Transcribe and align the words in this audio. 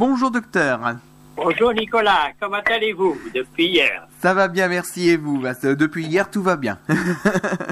Bonjour 0.00 0.30
docteur. 0.30 0.80
Bonjour 1.36 1.74
Nicolas, 1.74 2.30
comment 2.40 2.62
allez-vous 2.64 3.18
depuis 3.34 3.66
hier? 3.66 4.06
Ça 4.22 4.32
va 4.32 4.48
bien, 4.48 4.66
merci 4.68 5.10
et 5.10 5.18
vous? 5.18 5.38
Bah, 5.38 5.52
Depuis 5.62 6.06
hier, 6.06 6.30
tout 6.30 6.42
va 6.42 6.56
bien. 6.56 6.78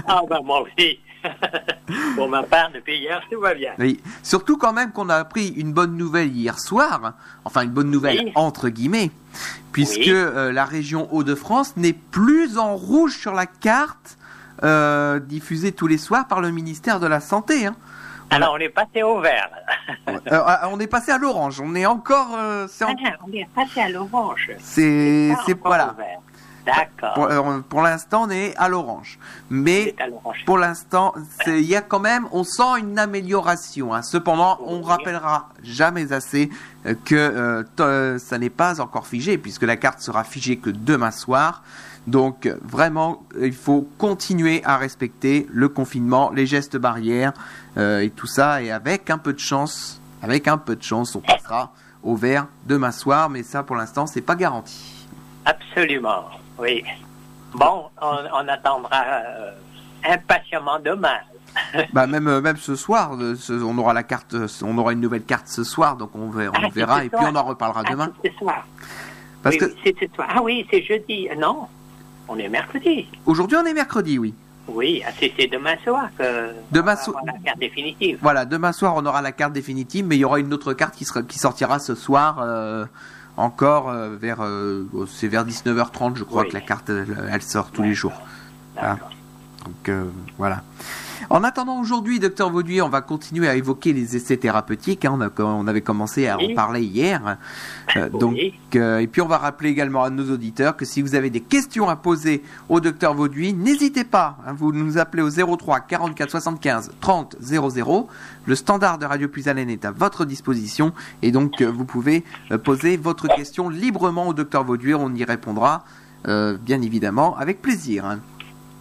Ah 0.07 0.21
bah 0.29 0.41
moi 0.45 0.61
aussi. 0.61 1.01
Pour 2.17 2.29
ma 2.29 2.43
part, 2.43 2.71
depuis 2.75 2.99
hier, 2.99 3.23
tout 3.33 3.41
va 3.41 3.55
bien. 3.55 3.73
oui. 3.79 3.99
Surtout 4.23 4.59
quand 4.59 4.75
même 4.75 4.93
qu'on 4.93 5.09
a 5.09 5.15
appris 5.17 5.49
une 5.57 5.73
bonne 5.73 5.97
nouvelle 5.97 6.31
hier 6.37 6.59
soir, 6.61 7.15
enfin 7.47 7.63
une 7.63 7.71
bonne 7.71 7.91
nouvelle 7.91 8.25
Oui. 8.27 8.33
entre 8.35 8.69
guillemets, 8.69 9.11
puisque 9.73 9.97
Oui. 10.01 10.11
euh, 10.11 10.53
la 10.53 10.67
région 10.67 11.09
Hauts-de-France 11.11 11.79
n'est 11.79 11.95
plus 11.95 12.59
en 12.59 12.77
rouge 12.77 13.17
sur 13.17 13.33
la 13.33 13.47
carte 13.47 14.19
euh, 14.65 15.19
diffusée 15.19 15.73
tous 15.73 15.87
les 15.87 15.97
soirs 15.99 16.29
par 16.29 16.43
le 16.43 16.51
ministère 16.51 17.01
de 17.01 17.07
la 17.07 17.21
Santé. 17.21 17.65
hein. 17.65 17.75
Alors 18.31 18.55
on 18.55 18.59
est 18.59 18.69
passé 18.69 19.03
au 19.03 19.21
vert. 19.21 19.49
Euh, 20.31 20.41
on 20.71 20.79
est 20.81 20.87
passé 20.87 21.11
à 21.13 21.19
l'orange, 21.19 21.61
on 21.61 21.75
est 21.75 21.87
encore... 21.87 22.29
euh, 22.37 22.67
c'est 22.69 22.85
en- 22.85 22.95
Ah, 23.05 23.11
on 23.27 23.33
est 23.33 23.49
passé 23.55 23.81
à 23.81 23.89
l'orange. 23.89 24.51
c'est 24.59 25.33
voilà. 25.65 25.95
D'accord. 26.67 27.15
Pour, 27.15 27.25
euh, 27.25 27.61
pour 27.61 27.81
l'instant, 27.81 28.25
on 28.27 28.31
est 28.31 28.55
à 28.59 28.69
l'orange. 28.69 29.19
Mais 29.49 29.95
à 29.99 30.05
pour 30.45 30.59
l'instant, 30.59 31.15
il 31.47 31.61
y 31.63 31.75
a 31.75 31.81
quand 31.81 32.01
même, 32.01 32.29
on 32.31 32.45
sent 32.45 32.81
une 32.81 32.99
amélioration. 32.99 33.95
hein. 33.95 34.03
Cependant, 34.03 34.59
on 34.67 34.83
rappellera 34.83 35.49
jamais 35.63 36.13
assez 36.13 36.51
euh, 36.85 36.95
que 37.07 38.19
ça 38.19 38.37
n'est 38.39 38.51
pas 38.51 38.83
encore 38.83 39.07
figé, 39.07 39.39
puisque 39.39 39.63
la 39.63 39.77
carte 39.79 40.01
sera 40.01 40.25
figée 40.25 40.59
que 40.59 40.69
demain 40.69 41.11
soir. 41.11 41.63
Donc 42.09 42.49
vraiment, 42.63 43.23
il 43.39 43.53
faut 43.53 43.87
continuer 43.99 44.63
à 44.65 44.79
respecter 44.79 45.47
le 45.53 45.69
confinement, 45.69 46.31
les 46.35 46.47
gestes 46.47 46.79
barrières 46.79 47.35
euh, 47.77 48.01
et 48.01 48.09
tout 48.09 48.27
ça. 48.27 48.63
Et 48.63 48.71
avec 48.71 49.11
un 49.11 49.19
peu 49.19 49.35
de 49.35 49.39
chance, 49.39 50.01
avec 50.23 50.49
un 50.49 50.57
peu 50.57 50.75
de 50.75 50.83
chance, 50.83 51.15
on 51.15 51.21
passera 51.21 51.73
au 52.03 52.17
vert 52.17 52.47
demain 52.67 52.93
soir. 52.93 53.29
Mais 53.29 53.43
ça, 53.43 53.63
pour 53.63 53.77
l'instant, 53.77 54.07
c'est 54.07 54.23
pas 54.23 54.37
garanti. 54.37 55.07
Absolument, 55.45 56.25
oui. 56.59 56.83
Bon, 57.53 57.85
on, 58.01 58.17
on 58.33 58.49
attendra 58.49 59.03
euh, 59.05 59.51
impatiemment 60.09 60.79
demain. 60.83 61.19
Bah 61.93 62.07
même 62.07 62.29
euh, 62.29 62.41
même 62.41 62.57
ce 62.59 62.75
soir, 62.77 63.13
on 63.19 63.79
aura 63.79 63.93
la 63.93 64.03
carte, 64.03 64.37
on 64.63 64.79
aura 64.79 64.93
une 64.93 65.01
nouvelle 65.01 65.25
carte 65.25 65.49
ce 65.49 65.65
soir, 65.65 65.97
donc 65.97 66.11
on 66.15 66.29
verra, 66.31 66.53
Ah, 66.57 66.61
on 66.65 66.69
c'est 66.69 66.75
verra 66.75 67.05
et 67.05 67.09
puis 67.09 67.19
on 67.23 67.35
en 67.35 67.43
reparlera 67.43 67.83
Ah, 67.87 67.91
demain. 67.91 68.13
ce 68.25 68.31
soir. 68.33 68.67
Parce 69.43 69.55
oui, 69.57 69.59
que 69.61 69.65
oui, 69.67 69.75
c'est 69.83 69.97
ce 70.09 70.15
soir. 70.15 70.29
Ah 70.31 70.43
oui, 70.43 70.67
c'est 70.71 70.83
jeudi. 70.83 71.27
Non, 71.39 71.67
on 72.29 72.39
est 72.39 72.49
mercredi. 72.49 73.07
aujourd'hui 73.27 73.57
on 73.57 73.65
est 73.65 73.75
mercredi, 73.75 74.19
oui. 74.19 74.35
Oui, 74.71 75.03
ah, 75.07 75.11
c'est 75.19 75.33
demain 75.51 75.77
soir 75.83 76.11
que 76.19 76.51
Demain 76.71 76.93
on 76.93 76.97
va 76.97 77.03
so- 77.03 77.17
la 77.27 77.33
carte 77.43 77.59
définitive. 77.59 78.19
Voilà, 78.21 78.45
demain 78.45 78.73
soir 78.73 78.95
on 78.97 79.07
aura 79.07 79.23
la 79.23 79.33
carte 79.33 79.55
définitive, 79.55 80.05
mais 80.07 80.17
il 80.17 80.21
y 80.21 80.25
aura 80.25 80.39
une 80.41 80.53
autre 80.53 80.75
carte 80.75 80.95
qui 80.95 81.05
sera 81.07 81.23
qui 81.23 81.39
sortira 81.39 81.79
ce 81.79 81.95
soir. 81.95 82.39
euh, 82.41 82.85
encore 83.39 83.89
euh, 83.89 84.17
vers 84.21 84.39
euh, 84.43 84.85
c'est 85.07 85.29
vers 85.29 85.47
19h30 85.47 86.17
je 86.17 86.25
crois 86.25 86.43
Oui. 86.43 86.49
que 86.49 86.55
la 86.55 86.61
carte 86.61 86.91
elle, 86.91 87.07
elle 87.33 87.41
sort 87.43 87.71
tous 87.71 87.83
les 87.83 87.95
jours. 87.95 88.21
D'accord. 88.75 89.11
Donc 89.65 89.91
voilà. 90.39 90.63
En 91.31 91.45
attendant 91.45 91.79
aujourd'hui, 91.79 92.19
docteur 92.21 92.49
Vauduit, 92.49 92.81
on 92.81 92.89
va 92.89 93.03
continuer 93.03 93.49
à 93.49 93.55
évoquer 93.55 93.93
les 93.93 94.17
essais 94.17 94.39
thérapeutiques. 94.39 95.05
hein. 95.05 95.13
On, 95.15 95.21
a- 95.21 95.43
on 95.45 95.67
avait 95.67 95.83
commencé 95.83 96.27
à 96.27 96.39
en 96.39 96.55
parler 96.55 96.81
hier. 96.83 97.37
Euh, 97.97 98.09
donc, 98.09 98.37
euh, 98.77 98.99
et 99.01 99.07
puis 99.07 99.21
on 99.21 99.27
va 99.27 99.37
rappeler 99.37 99.69
également 99.69 100.03
à 100.05 100.09
nos 100.11 100.33
auditeurs 100.33 100.75
que 100.75 100.87
si 100.87 101.03
vous 101.03 101.15
avez 101.15 101.29
des 101.29 101.41
questions 101.41 101.87
à 101.91 101.97
poser 101.97 102.43
au 102.71 102.81
docteur 102.81 103.13
Vauduit, 103.13 103.53
n'hésitez 103.53 104.05
pas. 104.05 104.39
hein. 104.47 104.55
vous 104.57 104.73
nous 104.73 104.97
appelez 104.97 105.23
au 105.23 105.29
03 105.57 105.81
44 105.81 106.31
75 106.31 106.93
30 107.01 107.37
00. 107.41 108.09
Le 108.47 108.55
standard 108.55 108.97
de 108.97 109.05
Radio 109.05 109.29
Puisalène 109.29 109.69
est 109.69 109.85
à 109.85 109.91
votre 109.91 110.25
disposition 110.25 110.93
et 111.21 111.31
donc 111.31 111.61
euh, 111.61 111.71
vous 111.71 111.85
pouvez 111.85 112.25
poser 112.65 112.97
votre 112.97 113.29
question 113.29 113.69
librement 113.69 114.29
au 114.29 114.33
docteur 114.33 114.65
Vauduit. 114.65 114.95
On 114.95 115.15
y 115.15 115.25
répondra 115.25 115.85
bien 116.25 116.83
évidemment 116.83 117.37
avec 117.37 117.61
plaisir. 117.63 118.05
hein. 118.07 118.21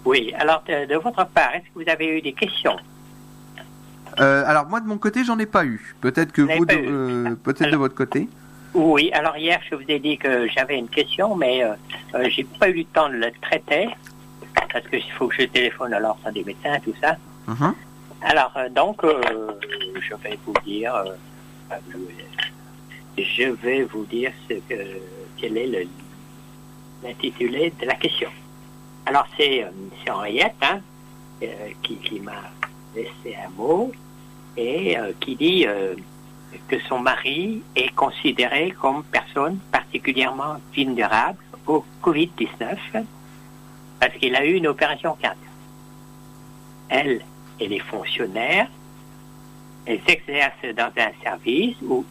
Oui, 0.09 0.33
alors 0.39 0.63
de, 0.67 0.85
de 0.85 0.95
votre 0.95 1.25
part, 1.27 1.53
est-ce 1.55 1.65
que 1.65 1.83
vous 1.83 1.89
avez 1.89 2.07
eu 2.17 2.21
des 2.21 2.31
questions? 2.31 2.77
Euh, 4.21 4.43
alors 4.47 4.65
moi 4.65 4.79
de 4.79 4.87
mon 4.87 4.97
côté 4.97 5.25
j'en 5.25 5.37
ai 5.37 5.45
pas 5.45 5.65
eu. 5.65 5.95
Peut-être 5.99 6.31
que 6.31 6.43
Vous 6.43 6.65
de, 6.65 6.75
euh, 6.75 7.35
peut-être 7.35 7.71
de 7.71 7.75
votre 7.75 7.93
côté. 7.93 8.29
Oui, 8.73 9.11
alors 9.11 9.35
hier, 9.37 9.59
je 9.69 9.75
vous 9.75 9.83
ai 9.89 9.99
dit 9.99 10.17
que 10.17 10.47
j'avais 10.47 10.77
une 10.77 10.87
question, 10.87 11.35
mais 11.35 11.61
euh, 11.63 11.73
j'ai 12.29 12.45
pas 12.45 12.69
eu 12.69 12.73
le 12.79 12.83
temps 12.85 13.09
de 13.09 13.15
le 13.15 13.31
traiter, 13.41 13.89
parce 14.71 14.87
qu'il 14.87 15.11
faut 15.17 15.27
que 15.27 15.35
je 15.41 15.43
téléphone 15.43 15.93
alors 15.93 16.17
à 16.23 16.31
des 16.31 16.43
médecins, 16.45 16.79
tout 16.85 16.93
ça. 17.01 17.17
Mhm. 17.47 17.73
Alors, 18.21 18.53
donc, 18.71 19.03
euh, 19.03 19.21
je 20.07 20.13
vais 20.23 20.39
vous 20.45 20.53
dire, 20.65 20.93
je 23.17 23.43
vais 23.63 23.83
vous 23.83 24.05
dire 24.05 24.31
ce 24.47 24.53
que, 24.69 24.79
quel 25.37 25.57
est 25.57 25.67
le- 25.67 25.87
l'intitulé 27.03 27.73
de 27.79 27.85
la 27.85 27.95
question. 27.95 28.29
Alors, 29.07 29.25
c'est 29.37 29.63
euh, 29.63 29.69
Henriette 30.09 30.53
hein, 30.61 30.81
euh, 31.41 31.69
qui, 31.81 31.95
qui 31.95 32.19
m'a 32.19 32.51
laissé 32.93 33.37
un 33.37 33.49
mot 33.51 33.89
et 34.57 34.99
euh, 34.99 35.13
qui 35.21 35.37
dit 35.37 35.65
que 36.67 36.77
son 36.89 36.99
mari 36.99 37.61
est 37.73 37.95
considéré 37.95 38.71
comme 38.71 39.05
personne 39.05 39.59
particulièrement 39.71 40.57
vulnérable 40.73 41.37
au 41.65 41.85
Covid-19 42.03 43.05
parce 43.97 44.13
qu'il 44.15 44.35
a 44.35 44.45
eu 44.45 44.55
une 44.55 44.67
opération 44.67 45.13
cardiaque. 45.13 45.37
Elle, 46.89 47.21
elle 47.61 47.71
est 47.71 47.79
fonctionnaire, 47.79 48.67
elle 49.85 50.01
s'exerce 50.05 50.65
dans 50.75 50.91
un 50.97 51.11
service 51.23 51.77
où 51.81 52.03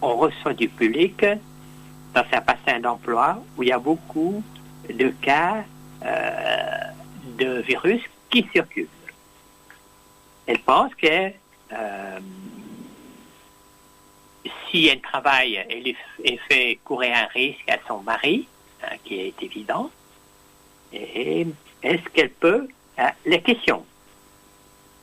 on 0.00 0.14
reçoit 0.14 0.54
du 0.54 0.68
public 0.68 1.20
dans 2.14 2.24
un 2.32 2.40
bassin 2.40 2.78
d'emploi 2.78 3.42
où 3.56 3.64
il 3.64 3.70
y 3.70 3.72
a 3.72 3.78
beaucoup 3.80 4.40
de 4.88 5.08
cas 5.20 5.64
de 6.04 7.60
virus 7.62 8.02
qui 8.30 8.46
circulent. 8.52 8.88
Elle 10.46 10.58
pense 10.60 10.94
que 10.94 11.30
euh, 11.72 12.20
si 14.70 14.88
elle 14.88 15.00
travaille, 15.00 15.54
elle, 15.54 16.38
fait 16.48 16.78
courir 16.84 17.16
un 17.16 17.26
risque 17.26 17.68
à 17.68 17.78
son 17.88 18.00
mari, 18.00 18.46
hein, 18.82 18.96
qui 19.04 19.20
est 19.20 19.42
évident. 19.42 19.90
Et 20.92 21.46
est-ce 21.82 22.02
qu'elle 22.10 22.30
peut, 22.30 22.68
ah, 22.98 23.14
la 23.24 23.38
question, 23.38 23.84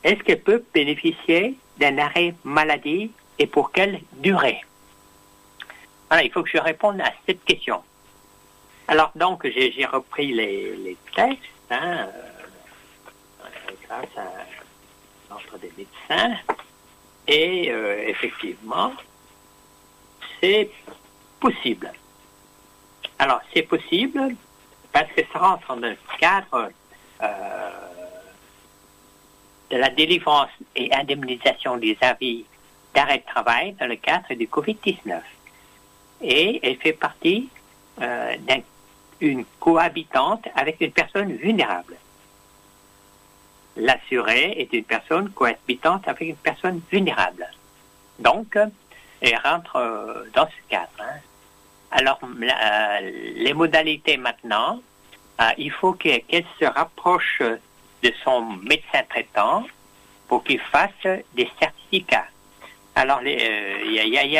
est-ce 0.04 0.22
qu'elle 0.22 0.40
peut 0.40 0.64
bénéficier 0.72 1.56
d'un 1.78 1.98
arrêt 1.98 2.34
maladie 2.44 3.10
et 3.38 3.46
pour 3.46 3.72
quelle 3.72 4.00
durée? 4.18 4.60
Voilà, 6.08 6.24
il 6.24 6.30
faut 6.30 6.42
que 6.42 6.50
je 6.50 6.58
réponde 6.58 7.00
à 7.00 7.12
cette 7.26 7.44
question. 7.44 7.82
Alors 8.92 9.10
donc, 9.14 9.46
j'ai 9.46 9.86
repris 9.86 10.34
les, 10.34 10.98
textes, 11.16 11.40
hein, 11.70 12.08
euh, 13.40 13.72
grâce 13.86 14.18
à 14.18 14.30
l'ordre 15.30 15.56
des 15.62 15.72
médecins, 15.78 16.36
et 17.26 17.72
euh, 17.72 18.06
effectivement, 18.06 18.92
c'est 20.38 20.68
possible. 21.40 21.90
Alors, 23.18 23.40
c'est 23.54 23.62
possible 23.62 24.36
parce 24.92 25.10
que 25.12 25.22
ça 25.32 25.38
rentre 25.38 25.74
dans 25.74 25.88
le 25.88 25.96
cadre 26.18 26.70
euh, 27.22 27.70
de 29.70 29.76
la 29.78 29.88
délivrance 29.88 30.50
et 30.76 30.92
indemnisation 30.92 31.78
des 31.78 31.96
avis 32.02 32.44
d'arrêt 32.92 33.20
de 33.20 33.24
travail 33.24 33.72
dans 33.80 33.86
le 33.86 33.96
cadre 33.96 34.34
du 34.34 34.46
Covid-19. 34.48 35.18
Et 36.20 36.60
elle 36.62 36.76
fait 36.76 36.92
partie 36.92 37.48
euh, 38.02 38.36
d'une 39.22 39.44
cohabitante 39.60 40.44
avec 40.56 40.80
une 40.80 40.90
personne 40.90 41.32
vulnérable. 41.36 41.94
L'assuré 43.76 44.42
est 44.58 44.72
une 44.72 44.82
personne 44.84 45.30
cohabitante 45.30 46.08
avec 46.08 46.28
une 46.28 46.36
personne 46.36 46.80
vulnérable. 46.90 47.46
Donc, 48.18 48.58
elle 49.20 49.38
rentre 49.44 49.76
euh, 49.76 50.24
dans 50.34 50.46
ce 50.46 50.60
cadre. 50.68 50.90
hein. 51.00 51.20
Alors, 51.92 52.18
euh, 52.22 53.00
les 53.36 53.54
modalités 53.54 54.16
maintenant, 54.16 54.80
euh, 55.40 55.50
il 55.56 55.70
faut 55.70 55.92
que- 55.92 56.18
qu'elle 56.18 56.44
se 56.58 56.64
rapproche 56.64 57.40
de 58.02 58.12
son 58.24 58.40
médecin 58.70 59.02
traitant 59.08 59.64
pour 60.26 60.42
qu'il 60.42 60.58
fasse 60.58 61.06
des 61.34 61.48
certificats. 61.60 62.26
Alors, 62.96 63.20
il 63.22 63.92
y, 63.92 64.00
a- 64.00 64.24
il 64.24 64.32
y 64.32 64.38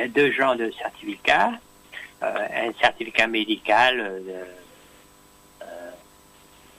a 0.00 0.08
deux 0.08 0.32
genres 0.32 0.56
de 0.56 0.70
certificats. 0.72 1.52
Euh, 2.22 2.68
un 2.68 2.72
certificat 2.80 3.26
médical 3.26 3.98
euh, 3.98 4.44
euh, 5.62 5.90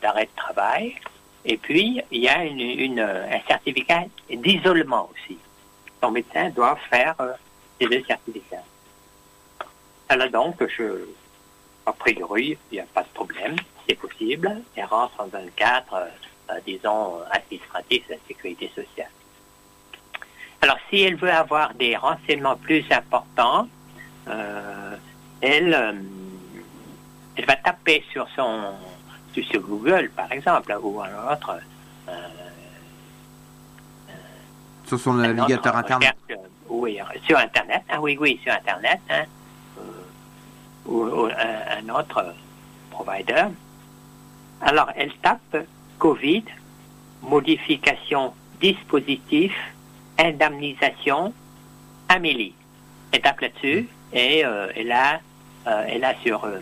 d'arrêt 0.02 0.26
de 0.26 0.36
travail, 0.38 0.96
et 1.44 1.58
puis 1.58 2.02
il 2.12 2.22
y 2.22 2.30
a 2.30 2.46
une, 2.46 3.00
un 3.02 3.42
certificat 3.46 4.06
d'isolement 4.30 5.10
aussi. 5.12 5.38
Son 6.02 6.12
médecin 6.12 6.50
doit 6.52 6.78
faire 6.90 7.16
ces 7.78 7.88
deux 7.88 8.04
certificats. 8.06 8.64
Alors 10.08 10.30
donc, 10.30 10.66
je, 10.66 11.10
a 11.86 11.92
priori, 11.92 12.58
il 12.72 12.76
n'y 12.76 12.80
a 12.80 12.86
pas 12.86 13.04
de 13.04 13.10
problème, 13.10 13.58
c'est 13.86 13.96
possible, 13.96 14.62
un 14.78 15.48
cadre, 15.58 16.08
euh, 16.52 16.60
disons, 16.66 17.20
administratif 17.32 18.08
de 18.08 18.14
la 18.14 18.20
sécurité 18.30 18.72
sociale. 18.74 19.12
Alors, 20.62 20.78
si 20.90 21.02
elle 21.02 21.18
veut 21.18 21.34
avoir 21.34 21.74
des 21.74 21.98
renseignements 21.98 22.56
plus 22.56 22.86
importants, 22.92 23.68
elle, 25.44 25.74
euh, 25.74 25.94
elle 27.36 27.46
va 27.46 27.56
taper 27.58 28.04
sur 28.12 28.28
son 28.36 28.74
sur 29.42 29.62
Google, 29.62 30.12
par 30.16 30.32
exemple, 30.32 30.78
ou 30.82 31.02
un 31.02 31.32
autre. 31.34 31.60
Euh, 32.08 32.12
sur 34.86 35.00
son 35.00 35.16
navigateur 35.16 35.76
Internet. 35.76 36.16
oui, 36.70 37.00
sur 37.26 37.38
Internet. 37.38 37.82
Ah 37.90 38.00
oui, 38.00 38.16
oui, 38.20 38.40
sur 38.44 38.54
Internet. 38.54 39.00
Hein, 39.10 39.26
ou, 40.86 41.26
un, 41.26 41.90
autre 41.90 42.36
provider. 42.92 43.46
Alors, 44.62 44.92
elle 44.96 45.14
tape 45.16 45.66
Covid, 45.98 46.44
modification 47.22 48.34
dispositif, 48.62 49.54
indemnisation, 50.20 51.34
Amélie. 52.08 52.54
Elle 53.12 53.22
tape 53.22 53.42
là-dessus 53.42 53.90
et 54.14 54.46
euh, 54.46 54.68
elle, 54.76 54.92
a, 54.92 55.16
euh, 55.16 55.18
elle 55.66 56.04
a 56.04 56.16
sur, 56.24 56.46
euh, 56.46 56.60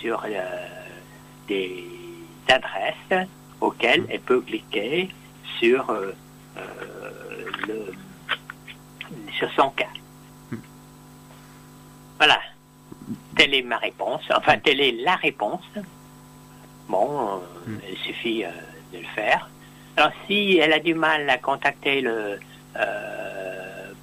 sur 0.00 0.24
des 1.48 1.84
adresses 2.48 3.28
auxquelles 3.60 4.06
elle 4.10 4.20
peut 4.20 4.40
cliquer 4.40 5.08
sur, 5.58 5.92
le, 7.68 7.92
sur 9.32 9.50
son 9.52 9.70
cas. 9.70 9.86
Voilà. 12.18 12.40
Telle 13.36 13.54
est 13.54 13.62
ma 13.62 13.78
réponse. 13.78 14.22
Enfin, 14.34 14.58
telle 14.58 14.80
est 14.80 14.92
la 15.02 15.16
réponse. 15.16 15.64
Bon, 16.88 17.40
hmm. 17.66 17.78
il 17.90 17.98
suffit 17.98 18.44
de 18.92 18.98
le 18.98 19.06
faire. 19.14 19.48
Alors, 19.96 20.12
si 20.26 20.58
elle 20.58 20.72
a 20.72 20.78
du 20.78 20.94
mal 20.94 21.28
à 21.28 21.38
contacter 21.38 22.00
le. 22.00 22.38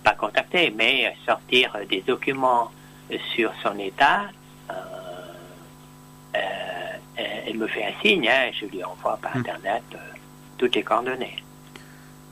pas 0.04 0.13
contacter, 0.18 0.72
mais 0.75 1.16
sortir 1.25 1.75
des 1.90 2.01
documents 2.01 2.72
sur 3.36 3.52
son 3.64 3.78
état, 3.80 4.24
euh, 4.70 4.74
euh, 6.36 6.40
elle 7.18 7.58
me 7.58 7.68
fait 7.68 7.86
un 7.86 8.02
signe, 8.02 8.28
hein, 8.28 8.52
je 8.54 8.66
lui 8.66 8.84
envoie 8.84 9.18
par 9.22 9.36
hmm. 9.36 9.40
Internet 9.40 9.84
euh, 9.94 9.98
toutes 10.58 10.76
les 10.76 10.84
coordonnées. 10.84 11.44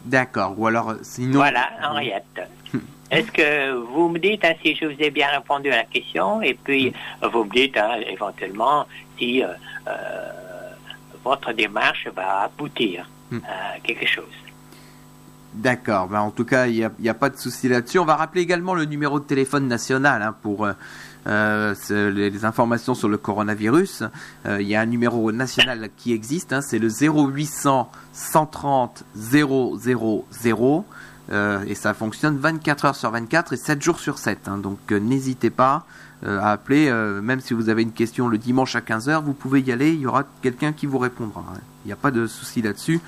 D'accord, 0.06 0.54
ou 0.58 0.68
alors 0.68 0.96
sinon... 1.02 1.40
Voilà, 1.40 1.70
Henriette. 1.84 2.42
Hmm. 2.74 2.80
Est-ce 3.10 3.32
que 3.32 3.72
vous 3.72 4.10
me 4.10 4.20
dites 4.20 4.44
hein, 4.46 4.54
si 4.64 4.76
je 4.76 4.86
vous 4.86 5.02
ai 5.02 5.10
bien 5.10 5.28
répondu 5.30 5.72
à 5.72 5.78
la 5.78 5.84
question 5.86 6.42
et 6.42 6.54
puis 6.54 6.94
hmm. 7.22 7.28
vous 7.28 7.44
me 7.44 7.52
dites 7.52 7.78
hein, 7.78 8.00
éventuellement 8.08 8.86
si 9.18 9.42
votre 11.24 11.52
démarche 11.54 12.08
va 12.16 12.42
aboutir 12.44 13.10
à 13.34 13.80
quelque 13.80 14.06
chose. 14.06 14.26
D'accord, 15.58 16.08
ben 16.08 16.20
en 16.20 16.30
tout 16.30 16.46
cas, 16.46 16.68
il 16.68 16.92
n'y 17.00 17.10
a, 17.10 17.14
pas 17.16 17.30
de 17.32 17.38
souci 17.38 17.68
là-dessus. 17.68 17.98
On 17.98 18.06
va 18.06 18.16
rappeler 18.16 18.42
également 18.42 18.76
le 18.76 18.86
numéro 18.86 19.20
de 19.20 19.26
téléphone 19.26 19.68
national 19.68 20.22
hein, 20.22 20.36
pour 20.44 20.66
euh, 20.66 20.74
euh, 21.26 22.12
les, 22.12 22.46
informations 22.46 22.94
sur 22.94 23.10
le 23.10 23.18
coronavirus. 23.18 24.04
Euh, 24.46 24.62
il 24.62 24.68
y 24.68 24.76
a 24.76 24.82
un 24.82 24.86
numéro 24.86 25.32
national 25.32 25.90
qui 25.98 26.14
existe, 26.14 26.54
hein, 26.54 26.62
c'est 26.62 26.78
le 26.78 26.90
0800 26.90 27.90
130 28.14 29.04
000 29.16 29.78
et 31.66 31.76
ça 31.76 31.94
fonctionne 31.96 32.38
24 32.38 32.86
heures 32.86 32.96
sur 32.96 33.10
24 33.10 33.54
et 33.54 33.58
7 33.58 33.82
jours 33.82 34.00
sur 34.00 34.20
7. 34.20 34.48
Hein. 34.48 34.60
donc 34.60 34.92
n'hésitez 34.92 35.50
pas 35.50 35.86
à 36.24 36.52
appeler, 36.52 36.92
même 37.22 37.42
si 37.42 37.54
vous 37.54 37.70
avez 37.70 37.82
une 37.82 37.92
question 37.92 38.28
le 38.28 38.38
dimanche 38.38 38.76
à 38.76 38.80
15h, 38.80 39.24
vous 39.24 39.34
pouvez 39.34 39.62
y 39.62 39.72
aller, 39.72 39.92
il 39.92 40.00
y 40.00 40.06
aura 40.08 40.24
quelqu'un 40.42 40.72
qui 40.72 40.86
vous 40.86 40.98
répondra. 40.98 41.44
Il 41.84 41.88
n'y 41.88 41.94
a 41.94 41.98
pas 41.98 42.12
de 42.12 42.28
souci 42.28 42.62
là-dessus. 42.62 43.02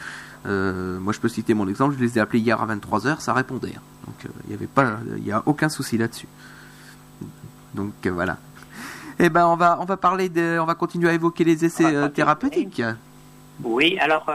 Euh, 0.45 0.99
moi, 0.99 1.13
je 1.13 1.19
peux 1.19 1.27
citer 1.27 1.53
mon 1.53 1.67
exemple. 1.67 1.95
Je 1.97 2.03
les 2.03 2.17
ai 2.17 2.21
appelés 2.21 2.39
hier 2.39 2.61
à 2.61 2.67
23h, 2.67 3.19
ça 3.19 3.33
répondait. 3.33 3.73
Hein. 3.75 3.81
Donc, 4.07 4.15
il 4.23 4.27
euh, 4.27 4.47
n'y 4.47 4.53
avait 4.53 4.67
pas, 4.67 4.99
il 5.17 5.31
a 5.31 5.43
aucun 5.45 5.69
souci 5.69 5.97
là-dessus. 5.97 6.27
Donc 7.73 7.93
euh, 8.05 8.09
voilà. 8.09 8.37
Eh 9.19 9.29
ben, 9.29 9.45
on 9.47 9.55
va, 9.55 9.77
on 9.79 9.85
va 9.85 9.97
parler 9.97 10.29
de, 10.29 10.57
on 10.59 10.65
va 10.65 10.75
continuer 10.75 11.09
à 11.09 11.13
évoquer 11.13 11.43
les 11.43 11.65
essais 11.65 12.09
thérapeutiques. 12.11 12.81
Oui. 13.63 13.97
Alors 13.99 14.25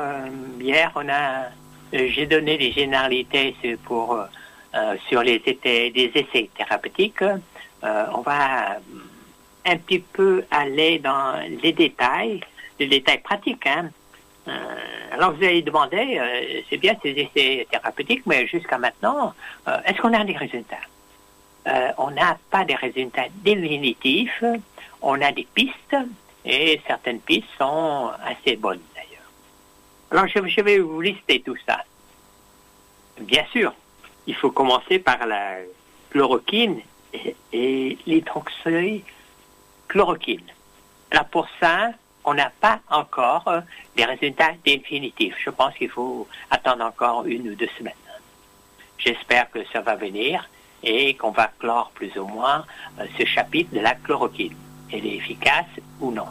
hier, 0.60 0.92
on 0.94 1.08
a, 1.08 1.46
j'ai 1.92 2.26
donné 2.26 2.58
des 2.58 2.70
généralités 2.70 3.56
pour 3.84 4.18
sur 5.08 5.22
les 5.22 5.40
essais, 5.46 5.90
des 5.90 6.12
essais 6.14 6.50
thérapeutiques. 6.54 7.24
on 7.82 8.20
va 8.20 8.76
un 9.64 9.76
petit 9.78 10.00
peu 10.00 10.44
aller 10.50 10.98
dans 10.98 11.42
les 11.62 11.72
détails, 11.72 12.40
les 12.78 12.86
détails 12.86 13.22
pratiques. 13.22 13.66
Hein. 13.66 13.88
Euh, 14.46 14.76
alors 15.12 15.32
vous 15.32 15.42
avez 15.42 15.62
demandé, 15.62 16.18
euh, 16.20 16.60
c'est 16.68 16.76
bien 16.76 16.94
ces 17.02 17.08
essais 17.10 17.66
thérapeutiques, 17.70 18.26
mais 18.26 18.46
jusqu'à 18.46 18.76
maintenant, 18.78 19.32
euh, 19.68 19.78
est-ce 19.86 19.98
qu'on 20.00 20.12
a 20.12 20.22
des 20.24 20.36
résultats? 20.36 20.76
On 21.96 22.10
n'a 22.10 22.36
pas 22.50 22.66
des 22.66 22.74
résultats 22.74 23.24
définitifs, 23.36 24.44
on 25.00 25.18
a 25.22 25.32
des 25.32 25.48
pistes, 25.54 25.96
et 26.44 26.78
certaines 26.86 27.20
pistes 27.20 27.48
sont 27.58 28.10
assez 28.22 28.56
bonnes 28.56 28.82
d'ailleurs. 28.94 29.30
Alors 30.10 30.26
je, 30.28 30.60
vais 30.60 30.78
vous 30.78 31.00
lister 31.00 31.40
tout 31.40 31.56
ça. 31.66 31.82
Bien 33.18 33.46
sûr, 33.50 33.72
il 34.26 34.34
faut 34.34 34.50
commencer 34.50 34.98
par 34.98 35.26
la 35.26 35.54
chloroquine 36.10 36.82
et, 37.14 37.34
et 37.54 37.96
l'hydroxychloroquine. 38.04 40.44
Alors 41.12 41.28
pour 41.28 41.48
ça, 41.60 41.92
on 42.24 42.34
n'a 42.34 42.50
pas 42.60 42.80
encore 42.90 43.46
euh, 43.48 43.60
des 43.96 44.04
résultats 44.04 44.52
définitifs. 44.64 45.36
Je 45.44 45.50
pense 45.50 45.74
qu'il 45.74 45.90
faut 45.90 46.26
attendre 46.50 46.84
encore 46.84 47.26
une 47.26 47.48
ou 47.50 47.54
deux 47.54 47.68
semaines. 47.78 47.92
J'espère 48.98 49.50
que 49.50 49.64
ça 49.72 49.80
va 49.80 49.96
venir 49.96 50.48
et 50.82 51.14
qu'on 51.14 51.30
va 51.30 51.50
clore 51.58 51.90
plus 51.94 52.16
ou 52.16 52.26
moins 52.26 52.64
euh, 52.98 53.06
ce 53.18 53.24
chapitre 53.24 53.74
de 53.74 53.80
la 53.80 53.94
chloroquine. 53.94 54.56
Elle 54.92 55.06
est 55.06 55.16
efficace 55.16 55.66
ou 56.00 56.10
non? 56.10 56.28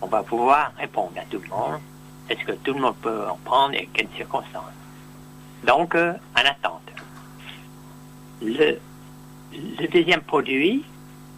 On 0.00 0.06
va 0.06 0.22
pouvoir 0.22 0.72
répondre 0.78 1.12
à 1.16 1.24
tout 1.30 1.40
le 1.40 1.48
monde. 1.48 1.80
Est-ce 2.28 2.44
que 2.44 2.52
tout 2.52 2.74
le 2.74 2.80
monde 2.80 2.96
peut 2.96 3.28
en 3.28 3.36
prendre 3.44 3.74
et 3.74 3.88
quelles 3.92 4.08
circonstances? 4.16 4.64
Donc, 5.64 5.94
euh, 5.94 6.14
en 6.36 6.40
attente. 6.40 6.82
Le, 8.40 8.78
le 9.52 9.86
deuxième 9.86 10.22
produit, 10.22 10.84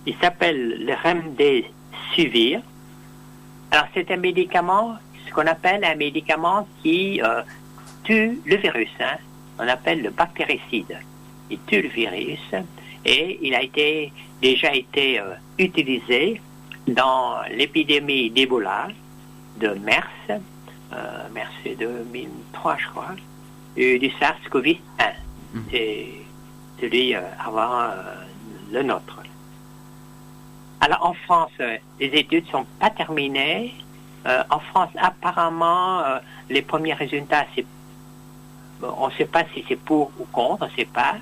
il 0.06 0.16
s'appelle 0.16 0.84
le 0.86 0.94
Remdesivir 0.94 2.62
alors, 3.74 3.88
c'est 3.92 4.08
un 4.12 4.18
médicament, 4.18 4.98
ce 5.26 5.32
qu'on 5.34 5.48
appelle 5.48 5.84
un 5.84 5.96
médicament 5.96 6.68
qui 6.80 7.20
euh, 7.20 7.42
tue 8.04 8.40
le 8.46 8.54
virus. 8.54 8.92
Hein. 9.00 9.16
On 9.58 9.66
appelle 9.66 10.00
le 10.00 10.10
bactéricide. 10.10 10.96
Il 11.50 11.58
tue 11.66 11.82
le 11.82 11.88
virus 11.88 12.38
et 13.04 13.40
il 13.42 13.52
a 13.52 13.62
été, 13.62 14.12
déjà 14.40 14.72
été 14.72 15.18
euh, 15.18 15.34
utilisé 15.58 16.40
dans 16.86 17.42
l'épidémie 17.50 18.30
d'Ebola, 18.30 18.90
de 19.58 19.70
MERS, 19.70 20.30
euh, 20.30 21.28
MERS 21.34 21.50
c'est 21.64 21.74
2003 21.74 22.76
je 22.78 22.86
crois, 22.90 23.16
et 23.76 23.98
du 23.98 24.06
SARS-CoV-1. 24.20 24.78
Mmh. 25.52 25.60
C'est 25.72 26.06
celui 26.80 27.16
avant 27.16 27.90
le 28.70 28.82
nôtre. 28.84 29.23
Alors 30.84 31.06
en 31.06 31.14
France, 31.14 31.52
euh, 31.60 31.78
les 31.98 32.08
études 32.08 32.46
sont 32.50 32.66
pas 32.78 32.90
terminées. 32.90 33.74
Euh, 34.26 34.42
en 34.50 34.58
France, 34.58 34.90
apparemment, 35.00 36.00
euh, 36.00 36.18
les 36.50 36.60
premiers 36.60 36.92
résultats, 36.92 37.46
on 38.82 39.08
ne 39.08 39.12
sait 39.12 39.24
pas 39.24 39.44
si 39.54 39.64
c'est 39.66 39.80
pour 39.80 40.12
ou 40.20 40.26
contre, 40.30 40.64
on 40.64 40.66
ne 40.66 40.72
sait 40.72 40.84
pas. 40.84 41.14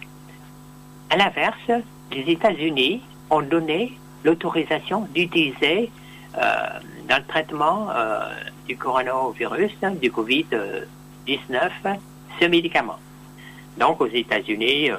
À 1.11 1.17
l'inverse, 1.17 1.71
les 2.11 2.33
États-Unis 2.33 3.03
ont 3.31 3.43
donné 3.43 3.97
l'autorisation 4.25 5.07
d'utiliser 5.15 5.93
dans 6.35 7.19
le 7.19 7.25
traitement 7.29 7.89
du 8.67 8.77
coronavirus, 8.77 9.73
du 10.01 10.11
Covid-19, 10.11 11.71
ce 12.41 12.45
médicament. 12.47 12.99
Donc 13.77 14.01
aux 14.01 14.07
États-Unis, 14.07 14.91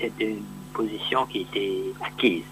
c'est 0.00 0.12
une 0.20 0.42
position 0.72 1.26
qui 1.26 1.42
était 1.42 1.82
acquise. 2.04 2.44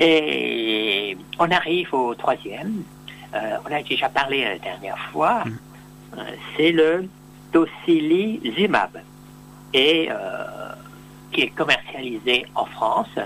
Et 0.00 1.16
on 1.38 1.50
arrive 1.50 1.94
au 1.94 2.14
troisième. 2.14 2.82
Euh, 3.34 3.56
on 3.64 3.72
a 3.72 3.82
déjà 3.82 4.08
parlé 4.08 4.44
la 4.44 4.58
dernière 4.58 4.98
fois. 5.12 5.44
Mm. 5.44 5.58
Euh, 6.18 6.22
c'est 6.56 6.72
le 6.72 7.08
tocilizumab 7.52 9.00
et 9.72 10.08
euh, 10.10 10.72
qui 11.32 11.42
est 11.42 11.48
commercialisé 11.48 12.46
en 12.54 12.64
France 12.64 13.18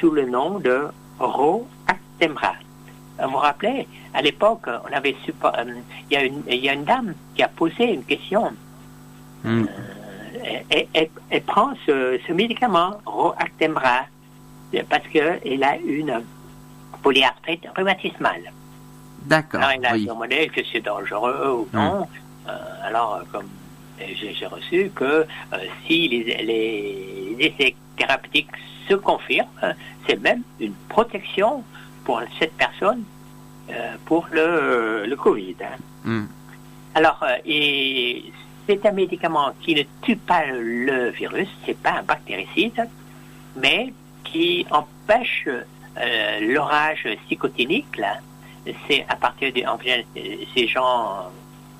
sous 0.00 0.10
le 0.10 0.26
nom 0.26 0.58
de 0.58 0.88
Roactemra. 1.18 2.54
Vous 3.18 3.30
vous 3.30 3.36
rappelez, 3.38 3.88
à 4.12 4.22
l'époque, 4.22 4.66
on 4.88 4.92
avait 4.92 5.16
il 5.26 6.12
y, 6.12 6.16
a 6.16 6.24
une, 6.24 6.42
y 6.48 6.68
a 6.68 6.72
une 6.74 6.84
dame 6.84 7.14
qui 7.34 7.42
a 7.42 7.48
posé 7.48 7.84
une 7.84 8.04
question. 8.04 8.52
Mm. 9.42 9.64
Elle, 10.70 11.42
prend 11.42 11.72
ce, 11.86 12.18
ce 12.26 12.32
médicament, 12.32 13.00
Roactemra, 13.04 14.06
parce 14.88 15.06
qu'elle 15.08 15.64
a 15.64 15.76
une 15.78 16.22
polyarthrite 17.02 17.66
rhumatismale. 17.76 18.52
D'accord. 19.22 19.60
Alors, 19.60 19.72
il 19.74 20.08
a 20.08 20.12
demandé 20.12 20.48
que 20.48 20.60
c'est 20.72 20.80
dangereux 20.80 21.50
ou 21.60 21.68
non. 21.76 22.06
Euh, 22.48 22.52
alors, 22.84 23.22
comme 23.32 23.48
j'ai 23.98 24.46
reçu 24.46 24.90
que 24.94 25.26
si 25.86 26.08
les, 26.08 26.42
les, 26.42 27.36
essais 27.38 27.74
thérapeutiques 27.96 28.50
se 28.88 28.94
confirment, 28.94 29.74
c'est 30.06 30.20
même 30.20 30.42
une 30.60 30.74
protection 30.88 31.64
pour 32.04 32.20
cette 32.38 32.52
personne 32.52 33.02
pour 34.04 34.26
le, 34.30 35.06
le 35.06 35.16
Covid. 35.16 35.56
Hein. 35.60 35.76
Hmm. 36.04 36.26
Alors, 36.94 37.24
et 37.44 38.24
c'est 38.66 38.84
un 38.84 38.92
médicament 38.92 39.52
qui 39.60 39.74
ne 39.74 39.82
tue 40.02 40.16
pas 40.16 40.46
le 40.46 41.10
virus, 41.10 41.48
c'est 41.64 41.78
pas 41.78 41.98
un 41.98 42.02
bactéricide, 42.02 42.88
mais 43.56 43.92
qui 44.24 44.66
empêche 44.70 45.48
euh, 45.48 46.40
l'orage 46.40 47.06
psychotinique, 47.26 47.96
là, 47.96 48.18
c'est 48.88 49.06
à 49.08 49.16
partir 49.16 49.52
de 49.52 49.62
ces 50.54 50.66
gens 50.66 51.30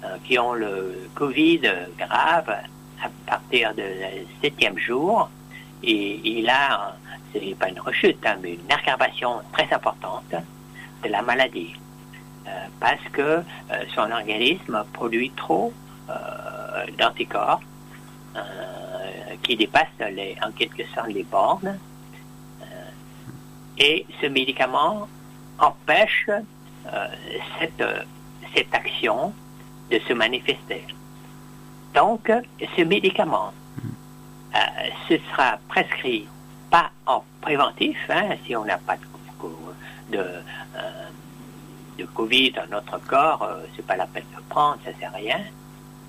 euh, 0.05 0.16
qui 0.25 0.38
ont 0.38 0.52
le 0.52 1.09
Covid 1.14 1.61
grave, 1.99 2.55
à 3.02 3.09
partir 3.26 3.75
du 3.75 3.83
septième 4.40 4.78
jour, 4.78 5.28
et 5.83 6.21
il 6.25 6.49
a, 6.49 6.97
c'est 7.33 7.57
pas 7.59 7.69
une 7.69 7.81
rechute, 7.81 8.25
hein, 8.25 8.37
mais 8.43 8.55
une 8.55 8.73
aggravation 8.73 9.40
très 9.52 9.71
importante 9.73 10.35
de 11.02 11.09
la 11.09 11.23
maladie. 11.23 11.75
Euh, 12.47 12.50
parce 12.78 13.02
que 13.12 13.43
son 13.95 14.09
organisme 14.12 14.85
produit 14.93 15.33
trop 15.37 15.73
d'anticorps 16.99 17.61
qui 19.43 19.57
dépassent 19.57 19.87
les, 20.13 20.37
en 20.43 20.53
quelque 20.53 20.85
sorte 20.95 21.09
les 21.09 21.25
bornes 21.25 21.79
et 23.79 24.07
ce 24.21 24.27
médicament 24.27 25.09
empêche 25.59 26.29
euh, 26.29 27.09
cette, 27.59 27.85
cette 28.55 28.75
action 28.75 29.33
de 29.91 29.99
se 29.99 30.13
manifester. 30.13 30.85
Donc, 31.95 32.31
ce 32.77 32.83
médicament, 32.83 33.53
euh, 34.55 34.59
ce 35.09 35.19
sera 35.31 35.59
prescrit 35.69 36.27
pas 36.71 36.91
en 37.07 37.25
préventif, 37.41 37.99
hein, 38.09 38.37
si 38.45 38.57
on 38.57 38.65
n'a 38.65 38.79
pas 38.79 38.97
de, 38.97 40.17
de, 40.17 40.19
euh, 40.19 42.07
Covid 42.15 42.53
dans 42.53 42.67
notre 42.71 42.99
corps, 43.07 43.49
c'est 43.75 43.87
pas 43.87 43.97
la 43.97 44.07
peine 44.07 44.25
de 44.37 44.43
prendre, 44.49 44.79
ça 44.85 44.91
sert 44.99 45.11
à 45.13 45.17
rien, 45.17 45.41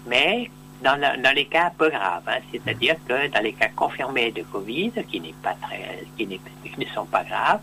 mais 0.07 0.49
dans, 0.83 0.99
dans 0.99 1.35
les 1.35 1.45
cas 1.45 1.71
peu 1.77 1.89
graves, 1.89 2.23
hein, 2.27 2.39
c'est-à-dire 2.51 2.95
que 3.07 3.27
dans 3.27 3.41
les 3.41 3.53
cas 3.53 3.69
confirmés 3.69 4.31
de 4.31 4.43
Covid, 4.43 4.91
qui 5.09 5.19
pas 5.41 5.55
très, 5.61 6.05
qui, 6.17 6.27
qui, 6.27 6.79
ne 6.79 6.85
sont 6.93 7.05
pas 7.05 7.23
graves, 7.23 7.61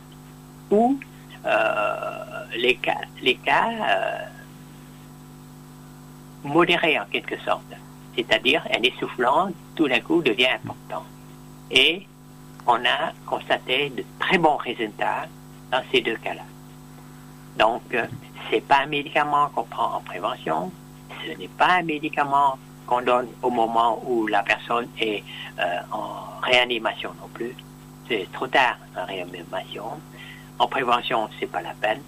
ou 0.70 0.98
euh, 1.46 2.44
les 2.56 2.76
cas, 2.76 3.00
les 3.22 3.36
cas 3.36 3.68
euh, 3.70 4.26
modérés 6.44 6.98
en 6.98 7.04
quelque 7.06 7.38
sorte, 7.40 7.62
c'est-à-dire 8.16 8.66
un 8.72 8.82
essoufflant 8.82 9.50
tout 9.74 9.88
d'un 9.88 10.00
coup 10.00 10.22
devient 10.22 10.48
important. 10.48 11.04
Et 11.70 12.06
on 12.66 12.76
a 12.84 13.12
constaté 13.26 13.90
de 13.90 14.04
très 14.18 14.38
bons 14.38 14.56
résultats 14.56 15.26
dans 15.70 15.82
ces 15.92 16.00
deux 16.00 16.16
cas-là. 16.16 16.42
Donc, 17.58 17.82
euh, 17.94 18.06
c'est 18.50 18.60
pas 18.60 18.80
un 18.82 18.86
médicament 18.86 19.48
qu'on 19.54 19.64
prend 19.64 19.96
en 19.96 20.00
prévention, 20.00 20.72
ce 21.24 21.38
n'est 21.38 21.48
pas 21.48 21.78
un 21.78 21.82
médicament 21.82 22.58
qu'on 22.86 23.00
donne 23.02 23.28
au 23.42 23.50
moment 23.50 24.02
où 24.06 24.26
la 24.26 24.42
personne 24.42 24.88
est 24.98 25.22
euh, 25.58 25.78
en 25.90 26.40
réanimation 26.42 27.10
non 27.20 27.28
plus. 27.32 27.54
C'est 28.08 28.28
trop 28.32 28.46
tard 28.46 28.76
en 28.96 29.06
réanimation. 29.06 29.84
En 30.58 30.66
prévention, 30.66 31.28
c'est 31.40 31.46
pas 31.46 31.62
la 31.62 31.74
peine. 31.74 32.00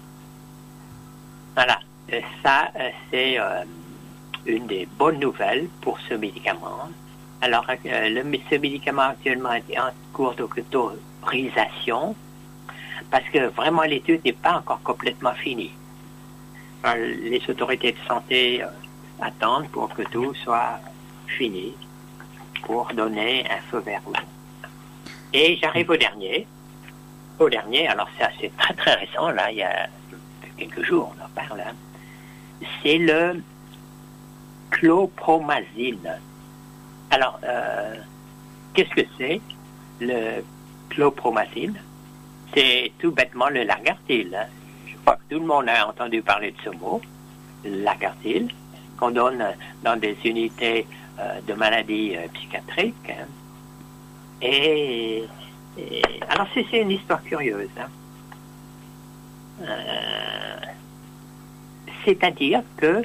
Voilà. 1.55 1.79
Ça, 2.43 2.69
euh, 2.79 2.89
c'est 3.11 3.39
euh, 3.39 3.63
une 4.45 4.67
des 4.67 4.87
bonnes 4.97 5.19
nouvelles 5.19 5.67
pour 5.81 5.99
ce 6.07 6.13
médicament. 6.13 6.89
Alors, 7.41 7.65
ce 7.83 8.55
médicament 8.55 9.09
actuellement 9.09 9.53
est 9.53 9.79
en 9.79 9.89
cours 10.13 10.33
d'autorisation 10.35 12.15
parce 13.11 13.25
que 13.25 13.47
vraiment 13.49 13.83
l'étude 13.83 14.21
n'est 14.25 14.33
pas 14.33 14.57
encore 14.57 14.81
complètement 14.81 15.33
finie. 15.33 15.71
les 16.95 17.41
autorités 17.47 17.91
de 17.91 17.97
santé 18.07 18.63
attendre 19.21 19.67
pour 19.69 19.93
que 19.93 20.03
tout 20.03 20.33
soit 20.35 20.79
fini 21.27 21.75
pour 22.63 22.91
donner 22.93 23.45
un 23.49 23.61
feu 23.69 23.79
vert 23.79 24.01
Et 25.33 25.57
j'arrive 25.57 25.89
au 25.89 25.97
dernier. 25.97 26.47
Au 27.39 27.49
dernier, 27.49 27.87
alors 27.87 28.09
c'est 28.17 28.23
assez 28.23 28.51
très 28.57 28.73
très 28.73 28.93
récent, 28.95 29.29
là, 29.29 29.51
il 29.51 29.57
y 29.57 29.63
a 29.63 29.87
quelques 30.57 30.83
jours, 30.83 31.13
on 31.17 31.23
en 31.23 31.29
parle. 31.29 31.61
Hein. 31.61 31.73
C'est 32.81 32.97
le 32.97 33.41
clopromazine. 34.71 36.15
Alors, 37.11 37.39
euh, 37.43 37.95
qu'est-ce 38.73 38.89
que 38.89 39.07
c'est 39.17 39.39
le 40.01 40.43
clopromazine 40.89 41.79
C'est 42.55 42.91
tout 42.97 43.11
bêtement 43.11 43.49
le 43.49 43.63
lagartile. 43.63 44.35
Hein. 44.35 44.47
Je 44.87 44.95
crois 44.97 45.15
que 45.17 45.35
tout 45.35 45.39
le 45.39 45.45
monde 45.45 45.69
a 45.69 45.87
entendu 45.87 46.23
parler 46.23 46.51
de 46.51 46.57
ce 46.63 46.69
mot, 46.71 47.01
lagartile 47.63 48.49
qu'on 48.97 49.11
donne 49.11 49.43
dans 49.83 49.97
des 49.97 50.17
unités 50.25 50.87
euh, 51.19 51.39
de 51.47 51.53
maladies 51.53 52.15
euh, 52.15 52.27
psychiatriques. 52.33 53.09
Hein. 53.09 53.25
Et, 54.41 55.23
alors 56.29 56.47
c'est 56.53 56.81
une 56.81 56.91
histoire 56.91 57.23
curieuse. 57.23 57.69
Hein. 57.79 57.89
Euh, 59.61 60.57
c'est-à-dire 62.05 62.61
que 62.77 63.03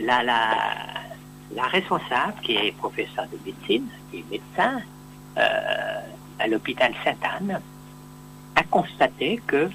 la, 0.00 0.22
la, 0.22 1.62
responsable, 1.68 2.34
qui 2.42 2.56
est 2.56 2.72
professeur 2.76 3.26
de 3.26 3.38
médecine, 3.44 3.86
qui 4.10 4.18
est 4.18 4.24
médecin 4.30 4.80
à 5.36 6.46
l'hôpital 6.46 6.92
Sainte-Anne, 7.04 7.60
a 8.54 8.62
constaté 8.64 9.40
que, 9.46 9.68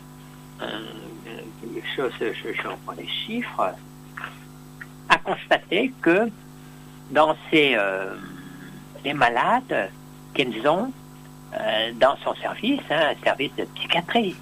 chose, 1.95 2.13
je, 2.19 2.53
je 2.53 2.67
reprends 2.67 2.93
les 2.97 3.07
chiffres, 3.07 3.73
a 5.09 5.17
constaté 5.17 5.93
que 6.01 6.29
dans 7.11 7.35
ces 7.49 7.75
euh, 7.75 8.15
les 9.03 9.13
malades 9.13 9.89
qu'ils 10.33 10.67
ont 10.67 10.91
euh, 11.53 11.91
dans 11.95 12.15
son 12.17 12.35
service, 12.35 12.81
hein, 12.91 13.13
un 13.15 13.23
service 13.23 13.51
de 13.57 13.63
psychiatrie, 13.75 14.35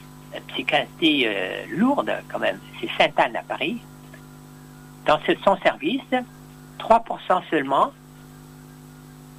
psychiatrie 0.49 1.25
euh, 1.25 1.65
lourde 1.69 2.11
quand 2.29 2.39
même, 2.39 2.59
c'est 2.79 2.89
Sainte-Anne 2.97 3.35
à 3.35 3.43
Paris, 3.43 3.81
dans 5.05 5.19
son 5.43 5.55
service, 5.57 6.01
3% 6.79 7.41
seulement 7.49 7.91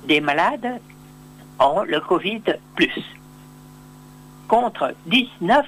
des 0.06 0.20
malades 0.20 0.80
ont 1.58 1.82
le 1.82 2.00
Covid 2.00 2.42
plus, 2.74 3.04
contre 4.46 4.94
19% 5.10 5.64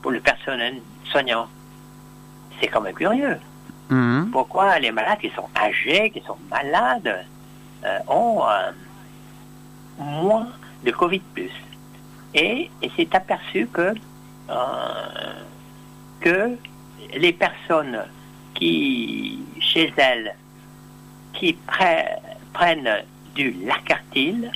pour 0.00 0.10
le 0.10 0.20
personnel 0.20 0.80
soignant. 1.04 1.46
C'est 2.58 2.68
quand 2.68 2.80
même 2.80 2.94
curieux. 2.94 3.36
Mhm. 3.90 4.30
Pourquoi 4.32 4.78
les 4.78 4.90
malades 4.90 5.18
qui 5.18 5.30
sont 5.30 5.48
âgés, 5.56 6.10
qui 6.10 6.20
sont 6.20 6.36
malades, 6.50 7.24
euh, 7.84 7.98
ont 8.08 8.42
euh, 8.46 8.70
moins 9.98 10.48
de 10.84 10.90
Covid 10.90 11.20
plus? 11.34 11.50
Et 12.34 12.70
il 12.82 12.90
s'est 12.92 13.14
aperçu 13.14 13.66
que, 13.72 13.94
euh, 14.50 15.34
les 17.14 17.32
personnes 17.32 18.04
qui, 18.54 19.42
chez 19.60 19.92
elles, 19.96 20.34
qui 21.32 21.56
prennent 22.52 22.98
du 23.34 23.52
lacartile 23.64 24.52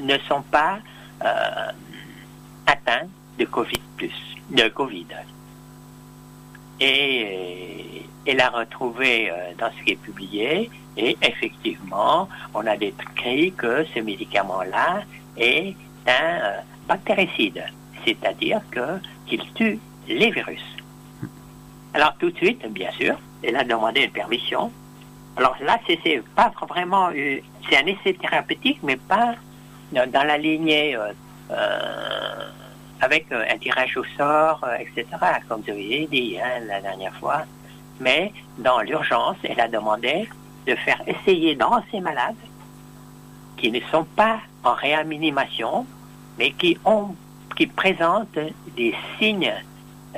ne 0.00 0.18
sont 0.28 0.42
pas 0.42 0.78
atteints 2.66 3.08
de 3.38 3.44
Covid 3.46 3.80
plus, 3.96 4.12
de 4.50 4.68
Covid. 4.68 5.06
Et 6.80 8.06
elle 8.26 8.40
a 8.40 8.50
retrouvé 8.50 9.30
euh, 9.30 9.52
dans 9.58 9.70
ce 9.78 9.84
qui 9.84 9.92
est 9.92 10.02
publié, 10.02 10.70
et 10.96 11.16
effectivement, 11.22 12.28
on 12.54 12.66
a 12.66 12.76
décrit 12.76 13.52
que 13.52 13.84
ce 13.94 14.00
médicament-là 14.00 15.02
est 15.36 15.74
un 16.06 16.10
euh, 16.10 16.60
bactéricide, 16.88 17.64
c'est-à-dire 18.04 18.60
qu'il 19.26 19.42
tue 19.54 19.78
les 20.08 20.30
virus. 20.30 20.64
Alors 21.94 22.14
tout 22.18 22.30
de 22.30 22.36
suite, 22.36 22.66
bien 22.72 22.90
sûr, 22.92 23.16
elle 23.42 23.56
a 23.56 23.64
demandé 23.64 24.02
une 24.02 24.10
permission. 24.10 24.70
Alors 25.36 25.56
là, 25.62 25.78
c'est 25.86 26.22
pas 26.34 26.52
vraiment, 26.68 27.10
c'est 27.12 27.76
un 27.76 27.86
essai 27.86 28.14
thérapeutique, 28.14 28.80
mais 28.82 28.96
pas 28.96 29.34
dans, 29.92 30.26
la 30.26 30.38
lignée 30.38 30.96
euh, 30.96 31.12
avec 33.00 33.30
euh, 33.32 33.44
un 33.50 33.58
tirage 33.58 33.96
au 33.96 34.04
sort, 34.16 34.62
euh, 34.64 34.76
etc., 34.78 35.06
comme 35.48 35.62
je 35.66 35.72
vous 35.72 35.78
ai 35.78 36.06
dit 36.10 36.36
la 36.66 36.80
dernière 36.80 37.14
fois. 37.16 37.42
Mais 37.98 38.32
dans 38.58 38.80
l'urgence, 38.80 39.36
elle 39.44 39.60
a 39.60 39.68
demandé 39.68 40.28
de 40.66 40.74
faire 40.74 41.00
essayer 41.06 41.54
dans 41.54 41.82
ces 41.90 42.00
malades 42.00 42.34
qui 43.56 43.70
ne 43.70 43.80
sont 43.90 44.04
pas 44.04 44.40
en 44.64 44.74
réanimation, 44.74 45.86
mais 46.38 46.52
qui 46.52 46.78
ont, 46.84 47.14
qui 47.56 47.66
présentent 47.66 48.38
des 48.76 48.94
signes 49.18 49.52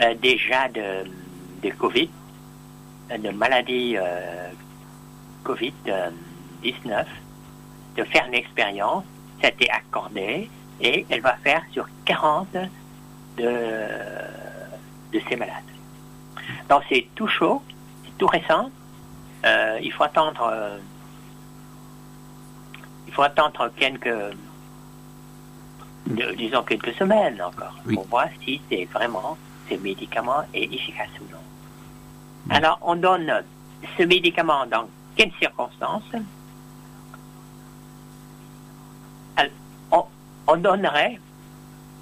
euh, 0.01 0.15
déjà 0.15 0.69
de, 0.69 1.71
Covid, 1.79 2.11
de 3.17 3.31
maladie 3.31 3.97
Covid 5.45 5.75
19 6.63 7.07
de 7.97 8.05
faire 8.05 8.27
une 8.27 8.35
expérience. 8.35 9.05
Ça 9.41 9.49
a 9.49 9.51
été 9.51 9.71
accordé 9.71 10.49
et 10.81 11.07
elle 11.11 11.21
va 11.21 11.35
faire 11.37 11.63
sur 11.73 11.87
40 12.05 12.49
de, 12.53 12.69
de 15.13 15.21
ces 15.29 15.37
malades. 15.37 15.55
Donc 16.69 16.83
c'est 16.89 17.07
tout 17.15 17.29
chaud, 17.29 17.63
c'est 18.05 18.17
tout 18.19 18.27
récent. 18.27 18.71
Euh, 19.45 19.79
il 19.83 19.93
faut 19.93 20.05
attendre. 20.05 20.43
euh, 20.53 20.79
il 23.07 23.13
faut 23.13 23.23
attendre 23.23 23.71
quelques, 23.77 24.09
de- 26.07 26.33
disons 26.37 26.63
quelques 26.63 26.95
semaines 26.95 27.41
encore 27.43 27.75
Oui. 27.87 27.95
pour 27.95 28.07
voir 28.07 28.27
si 28.43 28.61
c'est 28.71 28.87
vraiment 28.87 29.37
ce 29.71 29.75
médicament 29.77 30.45
est 30.55 30.73
efficace 30.73 31.11
ou 31.21 31.25
non. 31.31 31.39
Alors 32.55 32.79
on 32.83 32.97
donne 32.97 33.43
ce 33.99 34.03
médicament 34.05 34.65
dans 34.67 34.89
quelles 35.15 35.33
circonstances 35.39 36.03
Elle- 39.37 39.51
on, 40.53 40.57
on 40.57 40.57
donnerait, 40.57 41.19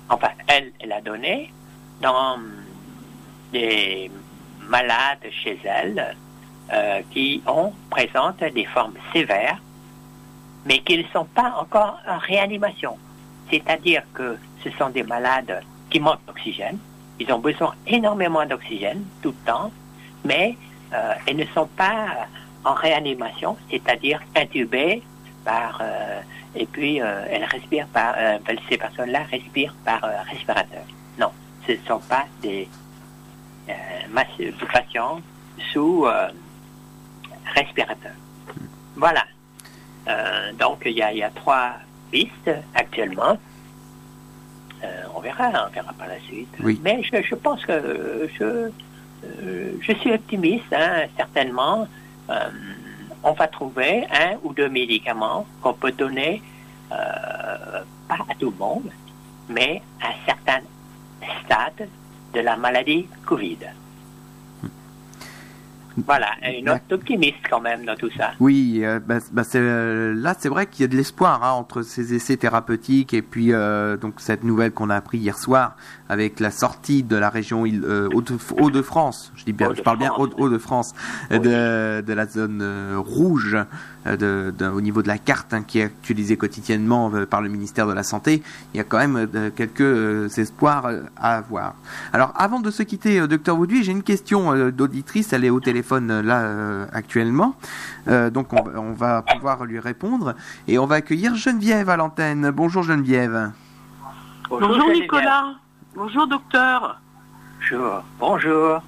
enfin 0.09 0.31
elle, 0.47 0.73
elle 0.81 0.93
a 0.93 1.01
donné 1.01 1.53
dans 2.01 2.39
des 3.53 4.11
malades 4.69 5.27
chez 5.31 5.59
elle 5.65 6.17
euh, 6.73 7.01
qui 7.11 7.43
ont 7.47 7.73
présentent 7.91 8.45
des 8.45 8.65
formes 8.67 8.95
sévères, 9.13 9.59
mais 10.65 10.81
qui 10.81 10.99
ne 10.99 11.05
sont 11.13 11.25
pas 11.25 11.55
encore 11.59 11.99
en 12.09 12.19
réanimation. 12.19 12.97
C'est-à-dire 13.51 14.03
que 14.15 14.39
ce 14.63 14.71
sont 14.79 14.91
des 14.91 15.03
malades 15.03 15.63
qui 15.91 15.99
manquent 15.99 16.25
d'oxygène. 16.27 16.79
Ils 17.19 17.33
ont 17.33 17.39
besoin 17.39 17.75
énormément 17.87 18.47
d'oxygène 18.47 19.05
tout 19.23 19.31
le 19.31 19.47
temps, 19.47 19.73
mais 20.25 20.57
euh, 20.93 21.15
elles 21.27 21.37
ne 21.37 21.47
sont 21.47 21.67
pas 21.67 22.29
en 22.65 22.75
réanimation, 22.75 23.57
c'est-à-dire 23.71 24.21
intubées 24.37 25.03
par 25.45 25.81
euh, 25.83 26.21
et 26.55 26.67
puis 26.67 27.01
euh, 27.01 27.25
elles 27.31 27.45
respirent 27.45 27.87
par 27.89 28.15
euh, 28.17 28.39
ces 28.69 28.77
personnes-là 28.77 29.23
respirent 29.31 29.75
par 29.85 30.05
euh, 30.05 30.11
respirateur. 30.31 30.83
Non, 31.19 31.31
ce 31.67 31.73
ne 31.73 31.79
sont 31.87 32.01
pas 32.01 32.27
des 32.43 32.69
patients 34.73 35.21
sous 35.73 36.07
euh, 36.07 36.29
respirateur. 37.55 38.13
Voilà. 38.97 39.25
Donc 40.59 40.83
il 40.87 40.93
y, 40.93 41.03
a, 41.03 41.13
il 41.13 41.19
y 41.19 41.23
a 41.23 41.31
trois 41.31 41.75
pistes 42.11 42.51
actuellement. 42.75 43.39
On 45.15 45.21
verra, 45.21 45.49
on 45.69 45.73
verra 45.73 45.93
par 45.93 46.09
la 46.09 46.19
suite. 46.21 46.49
Oui. 46.61 46.81
Mais 46.83 47.03
je, 47.03 47.23
je 47.23 47.35
pense 47.35 47.65
que 47.65 48.29
je, 48.39 48.71
je 49.81 49.93
suis 49.93 50.13
optimiste, 50.13 50.73
hein, 50.73 51.05
certainement. 51.17 51.87
On 53.23 53.33
va 53.33 53.49
trouver 53.49 54.07
un 54.11 54.37
ou 54.43 54.53
deux 54.55 54.69
médicaments 54.69 55.47
qu'on 55.61 55.75
peut 55.75 55.93
donner, 55.93 56.43
euh, 56.91 57.83
pas 58.09 58.19
à 58.29 58.35
tout 58.39 58.51
le 58.51 58.57
monde, 58.57 58.91
mais 59.49 59.83
à 60.01 60.09
un 60.09 60.25
certain 60.27 60.61
stade 61.45 61.89
de 62.35 62.41
la 62.41 62.57
maladie 62.57 63.07
Covid. 63.27 63.59
Voilà, 66.07 66.29
une 66.43 66.67
note 66.67 66.93
optimiste 66.93 67.39
quand 67.49 67.61
même 67.61 67.85
dans 67.85 67.97
tout 67.97 68.11
ça. 68.17 68.33
Oui, 68.41 68.81
euh, 68.83 69.01
bah, 69.05 69.19
bah, 69.33 69.43
euh, 69.55 70.15
là 70.15 70.35
c'est 70.39 70.49
vrai 70.49 70.67
qu'il 70.67 70.83
y 70.83 70.85
a 70.85 70.89
de 70.89 70.97
l'espoir 70.97 71.43
hein, 71.43 71.53
entre 71.53 71.83
ces 71.83 72.15
essais 72.15 72.37
thérapeutiques 72.37 73.13
et 73.13 73.23
puis 73.23 73.53
euh, 73.53 73.97
donc 73.97 74.15
cette 74.19 74.45
nouvelle 74.45 74.73
qu'on 74.73 74.91
a 74.91 74.97
appris 74.97 75.19
hier 75.19 75.37
soir 75.37 75.77
avec 76.11 76.41
la 76.41 76.51
sortie 76.51 77.05
de 77.05 77.15
la 77.15 77.31
région 77.31 77.65
euh, 77.67 78.09
Hauts- 78.13 78.25
Hauts-de-France, 78.59 79.33
je 79.37 79.45
dis 79.45 79.53
bien, 79.53 79.73
je 79.75 79.81
parle 79.81 79.97
bien 79.99 80.11
Hauts-de-France. 80.11 80.35
Hauts- 80.41 80.45
Hauts-de-France, 80.47 80.95
euh, 81.31 82.03
de, 82.03 82.13
la 82.13 82.27
zone 82.27 82.59
euh, 82.63 82.97
rouge 82.99 83.57
au 84.07 84.81
niveau 84.81 85.03
de 85.03 85.09
la 85.09 85.19
carte 85.19 85.55
hein, 85.55 85.63
qui 85.63 85.79
est 85.79 85.85
actualisée 85.85 86.37
quotidiennement 86.37 87.13
par 87.31 87.43
le 87.43 87.49
ministère 87.49 87.87
de 87.87 87.93
la 87.93 88.03
Santé. 88.03 88.43
Il 88.75 88.79
y 88.79 88.81
a 88.81 88.85
quand 88.85 88.99
même 88.99 89.29
quelques 89.55 90.37
espoirs 90.39 90.91
à 91.17 91.37
avoir. 91.37 91.75
Alors 92.13 92.33
avant 92.37 92.59
de 92.61 92.71
se 92.71 92.83
quitter, 92.83 93.27
docteur 93.29 93.57
Vauduit, 93.57 93.85
j'ai 93.85 93.93
une 93.93 94.03
question 94.03 94.71
d'auditrice, 94.71 95.33
elle 95.33 95.45
est 95.45 95.51
au 95.51 95.61
téléphone 95.61 96.21
là 96.23 96.87
actuellement. 96.93 97.55
Donc 98.09 98.53
on, 98.53 98.93
va- 98.93 99.23
pouvoir 99.23 99.65
lui 99.65 99.79
répondre 99.79 100.35
et 100.67 100.79
on 100.79 100.87
va 100.87 100.97
accueillir 100.97 101.37
Geneviève 101.37 101.89
à 101.91 101.97
l'antenne. 101.97 102.51
Bonjour 102.51 102.83
Geneviève. 102.83 103.53
Bonjour. 104.49 104.77
Nicolas. 104.93 105.55
Bonjour 105.95 106.27
docteur. 106.27 107.01
Bonjour. 107.61 108.03
Bonjour. 108.19 108.83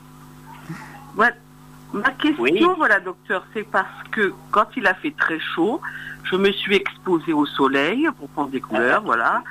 Ma 1.94 2.10
question, 2.12 2.42
Oui. 2.42 2.64
voilà 2.78 3.00
docteur, 3.00 3.44
c'est 3.52 3.64
parce 3.70 4.02
que 4.10 4.32
quand 4.50 4.64
il 4.78 4.86
a 4.86 4.94
fait 4.94 5.10
très 5.14 5.38
chaud, 5.38 5.78
je 6.24 6.36
me 6.36 6.50
suis 6.50 6.76
exposée 6.76 7.34
au 7.34 7.44
soleil 7.44 8.08
pour 8.18 8.30
prendre 8.30 8.48
des 8.48 8.62
couleurs, 8.62 9.00
Ah. 9.02 9.04
voilà. 9.04 9.42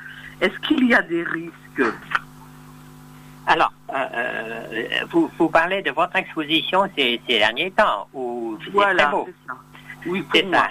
Est-ce 0.42 0.58
qu'il 0.62 0.84
y 0.88 0.96
a 0.96 1.04
des 1.04 1.22
risques? 1.22 1.94
Alors, 3.46 3.72
euh, 3.94 3.96
euh, 4.14 4.86
vous, 5.12 5.30
vous 5.38 5.50
parlez 5.50 5.84
de 5.84 5.92
votre 5.92 6.16
exposition 6.16 6.90
ces, 6.98 7.22
ces 7.28 7.38
derniers 7.38 7.70
temps, 7.70 8.08
où 8.12 8.58
c'est 8.66 8.72
Voilà, 8.72 9.04
très 9.04 9.12
beau. 9.12 9.30
ça. 9.48 9.54
Oui, 10.08 10.26
C'est 10.34 10.50
ça. 10.50 10.64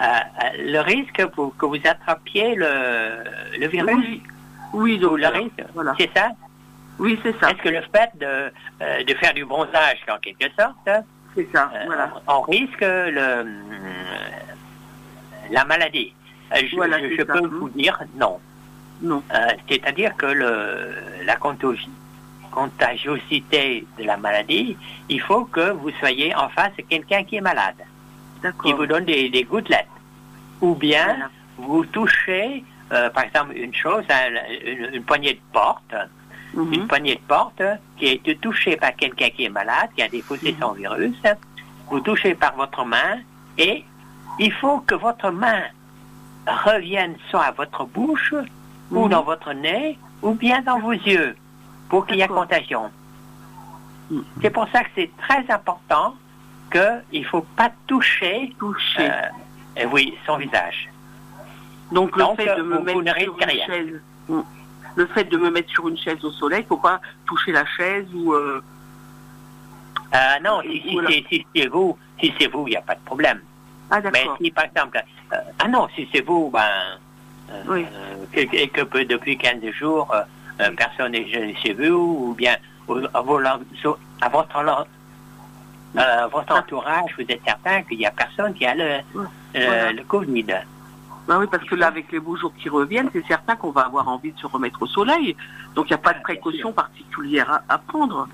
Euh, 0.00 0.04
euh, 0.04 0.72
le 0.72 0.78
risque 0.80 1.26
pour 1.34 1.56
que 1.56 1.66
vous 1.66 1.80
attrapiez 1.84 2.54
le, 2.54 3.24
le 3.58 3.66
virus, 3.66 3.96
Oui, 3.96 4.22
oui 4.72 4.98
docteur. 4.98 5.32
risque, 5.32 5.64
Voilà. 5.74 5.94
c'est 5.98 6.10
ça? 6.14 6.30
Oui, 6.98 7.18
c'est 7.22 7.38
ça. 7.40 7.50
Est-ce 7.50 7.58
que 7.62 7.68
le 7.68 7.80
fait 7.94 8.10
de, 8.18 8.52
euh, 8.82 9.04
de 9.04 9.14
faire 9.14 9.32
du 9.34 9.44
bronzage, 9.44 9.98
en 10.10 10.18
quelque 10.18 10.46
sorte, 10.58 11.04
C'est 11.34 11.48
ça. 11.52 11.70
euh, 11.74 11.82
Voilà. 11.86 12.12
on 12.26 12.40
risque 12.42 12.80
le, 12.80 13.44
la 15.50 15.64
maladie? 15.64 16.12
Euh, 16.52 16.56
Je, 16.68 16.76
Voilà, 16.76 16.98
je- 16.98 17.08
c'est 17.08 17.16
je 17.22 17.26
ça. 17.26 17.32
peux 17.34 17.46
vous 17.46 17.68
dire 17.70 17.98
non. 18.16 18.38
Non. 19.00 19.22
Euh, 19.32 19.46
C'est-à-dire 19.68 20.16
que 20.16 20.26
le, 20.26 20.94
la 21.24 21.36
contagi- 21.36 21.88
contagiosité 22.50 23.86
de 23.98 24.04
la 24.04 24.16
maladie, 24.16 24.76
il 25.08 25.20
faut 25.20 25.44
que 25.44 25.70
vous 25.72 25.90
soyez 26.00 26.34
en 26.34 26.48
face 26.48 26.74
de 26.76 26.82
quelqu'un 26.82 27.22
qui 27.22 27.36
est 27.36 27.40
malade, 27.40 27.76
qui 28.64 28.72
vous 28.72 28.86
donne 28.86 29.04
des, 29.04 29.28
des 29.30 29.44
gouttelettes. 29.44 29.86
Ou 30.60 30.74
bien 30.74 31.04
Voilà. 31.06 31.30
vous 31.58 31.84
touchez, 31.86 32.64
euh, 32.92 33.10
par 33.10 33.24
exemple, 33.24 33.52
une 33.56 33.74
chose, 33.74 34.04
hein, 34.10 34.28
une, 34.64 34.94
une 34.94 35.02
poignée 35.04 35.34
de 35.34 35.40
porte, 35.52 35.94
Mhm. 36.54 36.72
une 36.72 36.86
poignée 36.86 37.14
de 37.16 37.20
porte 37.20 37.62
qui 37.98 38.06
est 38.24 38.40
touchée 38.40 38.76
par 38.76 38.96
quelqu'un 38.96 39.28
qui 39.30 39.44
est 39.44 39.50
malade, 39.50 39.90
qui 39.94 40.02
a 40.02 40.08
déposé 40.08 40.56
son 40.60 40.72
virus. 40.72 41.14
Vous 41.90 42.00
touchez 42.00 42.34
par 42.34 42.54
votre 42.56 42.84
main 42.84 43.18
et 43.58 43.84
il 44.38 44.52
faut 44.52 44.78
que 44.80 44.94
votre 44.94 45.30
main 45.30 45.62
revienne 46.46 47.16
soit 47.28 47.42
à 47.44 47.50
votre 47.52 47.84
bouche 47.84 48.34
ou 48.90 49.04
Mhm. 49.04 49.10
dans 49.10 49.22
votre 49.22 49.52
nez 49.52 49.98
ou 50.22 50.32
bien 50.32 50.62
dans 50.62 50.78
vos 50.78 50.92
yeux 50.92 51.36
pour 51.90 52.06
qu'il 52.06 52.16
y 52.16 52.22
ait 52.22 52.28
contagion. 52.28 52.90
Mhm. 54.10 54.24
C'est 54.40 54.50
pour 54.50 54.66
ça 54.70 54.82
que 54.84 54.90
c'est 54.94 55.10
très 55.18 55.44
important 55.52 56.14
qu'il 56.72 57.20
ne 57.22 57.26
faut 57.26 57.46
pas 57.56 57.70
toucher 57.86 58.54
Touché. 58.58 59.10
euh, 59.78 59.84
oui, 59.92 60.14
son 60.26 60.38
visage. 60.38 60.88
Donc 61.92 62.16
le 62.16 62.22
donc, 62.24 62.36
fait 62.36 62.54
de 62.56 62.62
me 62.62 62.80
mettre 62.80 63.18
sur 63.20 63.36
une 63.38 63.44
rien. 63.44 63.66
chaise, 63.66 64.00
le 64.96 65.06
fait 65.06 65.24
de 65.24 65.36
me 65.36 65.50
mettre 65.50 65.70
sur 65.70 65.88
une 65.88 65.96
chaise 65.96 66.22
au 66.24 66.30
soleil, 66.32 66.64
faut 66.68 66.76
pas 66.76 67.00
toucher 67.26 67.52
la 67.52 67.64
chaise 67.66 68.06
ou 68.14 68.32
euh, 68.34 68.62
Euh, 70.14 70.38
non, 70.42 70.62
si, 70.62 70.80
si 70.80 70.92
Voilà. 70.94 71.10
c'est 71.10 71.44
si 71.54 71.66
vous, 71.66 71.98
si 72.18 72.32
c'est 72.40 72.46
vous, 72.46 72.66
il 72.66 72.70
n'y 72.70 72.76
a 72.76 72.80
pas 72.80 72.94
de 72.94 73.00
problème. 73.04 73.40
ah 73.90 74.00
Mais 74.10 74.26
si, 74.40 74.50
par 74.50 74.64
exemple, 74.64 75.02
euh, 75.34 75.36
ah 75.58 75.68
non, 75.68 75.86
si 75.94 76.08
c'est 76.10 76.22
vous, 76.22 76.48
ben, 76.50 76.64
euh, 77.50 77.62
Oui. 77.68 77.86
que, 78.72 78.82
peu- 78.84 79.04
depuis 79.04 79.36
15 79.36 79.60
jours, 79.72 80.08
euh, 80.14 80.70
personne 80.76 81.12
n'est 81.12 81.26
chez- 81.28 81.54
chez 81.56 81.74
vous, 81.74 82.28
ou 82.30 82.34
bien 82.34 82.56
au- 82.86 83.00
à, 83.12 83.20
vos 83.20 83.38
à 83.44 83.58
votre, 84.30 84.56
euh, 84.56 86.26
votre 86.32 86.52
Ah. 86.54 86.58
entourage, 86.60 87.10
vous 87.18 87.24
êtes 87.28 87.42
certain 87.44 87.82
qu'il 87.82 87.98
n'y 87.98 88.06
a 88.06 88.10
personne 88.10 88.54
qui 88.54 88.64
a 88.64 88.74
le, 88.74 88.84
euh, 88.84 89.00
Voilà. 89.54 89.92
le 89.92 90.04
Covid. 90.04 90.46
Bah 91.28 91.36
oui, 91.38 91.46
parce 91.50 91.62
que 91.64 91.74
là, 91.74 91.88
avec 91.88 92.10
les 92.10 92.20
beaux 92.20 92.36
jours 92.36 92.54
qui 92.56 92.70
reviennent, 92.70 93.10
c'est 93.12 93.24
certain 93.26 93.54
qu'on 93.54 93.70
va 93.70 93.82
avoir 93.82 94.08
envie 94.08 94.32
de 94.32 94.38
se 94.38 94.46
remettre 94.46 94.80
au 94.82 94.86
soleil. 94.86 95.36
Donc 95.74 95.84
il 95.86 95.92
n'y 95.92 95.94
a 95.96 95.98
pas 95.98 96.14
de 96.14 96.22
précaution 96.22 96.72
particulière 96.72 97.50
à, 97.68 97.74
à 97.74 97.76
prendre. 97.78 98.26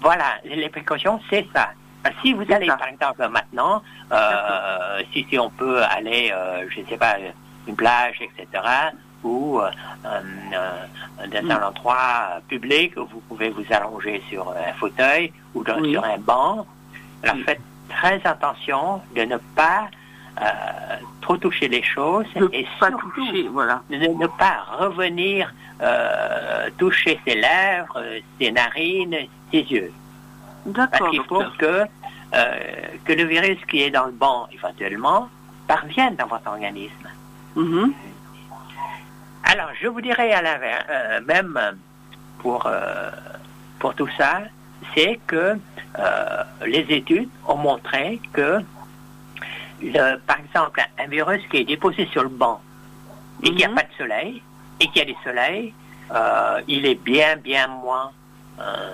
Voilà, 0.00 0.24
les 0.44 0.68
précautions, 0.68 1.20
c'est 1.30 1.46
ça. 1.54 1.68
Que 2.02 2.10
Si 2.20 2.32
vous 2.32 2.42
allez, 2.52 2.66
ça. 2.66 2.76
par 2.76 2.88
exemple, 2.88 3.28
maintenant, 3.28 3.80
euh, 4.10 5.02
si, 5.12 5.24
si 5.30 5.38
on 5.38 5.50
peut 5.50 5.80
aller, 5.84 6.32
euh, 6.34 6.66
je 6.68 6.80
ne 6.80 6.86
sais 6.86 6.96
pas, 6.96 7.14
une 7.68 7.76
plage, 7.76 8.20
etc., 8.20 8.64
ou 9.22 9.60
euh, 9.60 9.70
dans 10.02 11.38
un 11.50 11.58
Mm. 11.60 11.62
endroit 11.62 12.40
public 12.48 12.94
où 12.96 13.06
vous 13.06 13.20
pouvez 13.28 13.50
vous 13.50 13.64
allonger 13.70 14.20
sur 14.28 14.50
un 14.50 14.72
fauteuil 14.80 15.32
ou 15.54 15.62
dans- 15.62 15.78
Oui. 15.78 15.92
sur 15.92 16.04
un 16.04 16.18
banc, 16.18 16.66
alors 17.22 17.36
Oui. 17.36 17.44
faites 17.44 17.60
très 17.88 18.20
attention 18.24 19.00
de 19.14 19.22
ne 19.22 19.36
pas 19.54 19.86
euh, 20.40 20.44
trop 21.20 21.36
toucher 21.36 21.68
les 21.68 21.82
choses 21.82 22.24
Ne 22.36 22.46
et 22.52 22.66
pas 22.80 22.88
surtout 22.88 23.10
toucher, 23.10 23.48
voilà. 23.48 23.82
ne 23.90 24.26
pas 24.26 24.64
revenir 24.78 25.52
euh, 25.82 26.70
toucher 26.78 27.20
ses 27.26 27.34
lèvres, 27.34 28.02
ses 28.40 28.50
narines, 28.50 29.16
ses 29.50 29.60
yeux. 29.60 29.92
Parce 30.74 31.10
qu'il 31.10 31.22
faut 31.24 31.42
que, 31.58 31.84
euh, 32.34 32.54
que 33.04 33.12
le 33.12 33.24
virus 33.24 33.58
qui 33.68 33.82
est 33.82 33.90
dans 33.90 34.06
le 34.06 34.12
banc, 34.12 34.48
éventuellement, 34.52 35.28
parviennent 35.66 36.16
dans 36.16 36.26
votre 36.26 36.48
organisme. 36.48 37.08
Mhm. 37.56 37.92
Alors, 39.44 39.68
je 39.80 39.88
vous 39.88 40.00
dirais 40.00 40.32
à 40.32 40.40
l'inverse, 40.40 40.86
même 41.26 41.58
pour, 42.38 42.70
pour 43.78 43.94
tout 43.94 44.08
ça, 44.16 44.40
c'est 44.94 45.20
que 45.26 45.58
les 46.64 46.86
études 46.88 47.28
ont 47.46 47.58
montré 47.58 48.18
que, 48.32 48.60
le- 49.82 50.16
par 50.26 50.38
exemple, 50.38 50.80
un 50.98 51.06
virus 51.06 51.42
qui 51.50 51.58
est 51.58 51.64
déposé 51.64 52.06
sur 52.06 52.22
le 52.22 52.28
banc 52.28 52.60
et 53.42 53.46
qu'il 53.46 53.56
n'y 53.56 53.64
a 53.64 53.68
Mhm. 53.68 53.74
pas 53.74 53.82
de 53.82 53.94
soleil, 53.98 54.42
et 54.80 54.86
qu'il 54.88 54.96
y 54.98 55.00
a 55.00 55.04
des 55.04 55.16
soleils, 55.24 55.74
euh, 56.14 56.60
il 56.68 56.86
est 56.86 56.94
bien, 57.02 57.36
bien 57.36 57.66
moins... 57.68 58.12
euh, 58.60 58.92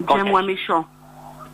Bien 0.00 0.24
moins 0.24 0.42
méchant. 0.42 0.86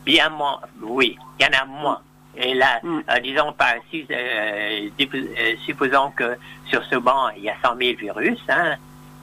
Bien 0.06 0.30
moins, 0.30 0.60
oui, 0.80 1.16
il 1.38 1.44
y 1.44 1.48
en 1.48 1.60
a 1.60 1.64
moins. 1.66 2.00
Et 2.36 2.54
là, 2.54 2.80
Mm. 2.82 3.00
euh, 3.10 3.18
disons, 3.20 3.52
par, 3.52 3.74
si, 3.90 4.06
euh, 4.10 4.88
euh, 5.00 5.54
supposons 5.66 6.10
que 6.12 6.36
sur 6.66 6.82
ce 6.84 6.96
banc, 6.96 7.28
il 7.36 7.42
y 7.44 7.50
a 7.50 7.54
100 7.62 7.76
000 7.76 7.96
virus, 7.98 8.38
hein, 8.48 8.76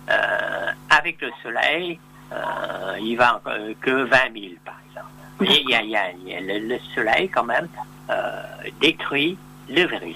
euh, 0.09 0.71
avec 0.89 1.21
le 1.21 1.31
soleil, 1.41 1.99
euh, 2.33 2.97
il 3.01 3.15
va 3.15 3.41
euh, 3.47 3.73
que 3.81 3.91
20 3.91 4.17
000, 4.33 4.53
par 4.63 4.75
exemple. 4.89 5.07
Et 5.41 5.61
il 5.61 5.69
y 5.69 5.75
a, 5.75 5.81
y 5.83 5.95
a- 5.95 6.11
il 6.11 6.27
y 6.29 6.33
a 6.35 6.39
le, 6.41 6.59
le 6.67 6.79
soleil, 6.93 7.27
quand 7.29 7.43
même, 7.43 7.67
euh, 8.09 8.41
détruit 8.79 9.37
le 9.69 9.85
virus. 9.85 10.15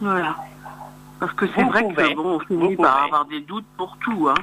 Voilà. 0.00 0.36
Parce 1.20 1.32
que 1.32 1.46
c'est 1.54 1.62
vrai 1.64 1.82
pouvez. 1.82 2.10
que 2.10 2.14
bon, 2.14 2.36
on 2.36 2.40
finit 2.40 2.76
par 2.76 3.04
avoir 3.04 3.24
des 3.26 3.40
doutes 3.40 3.66
pour 3.76 3.96
tout. 3.98 4.28
Hein. 4.30 4.34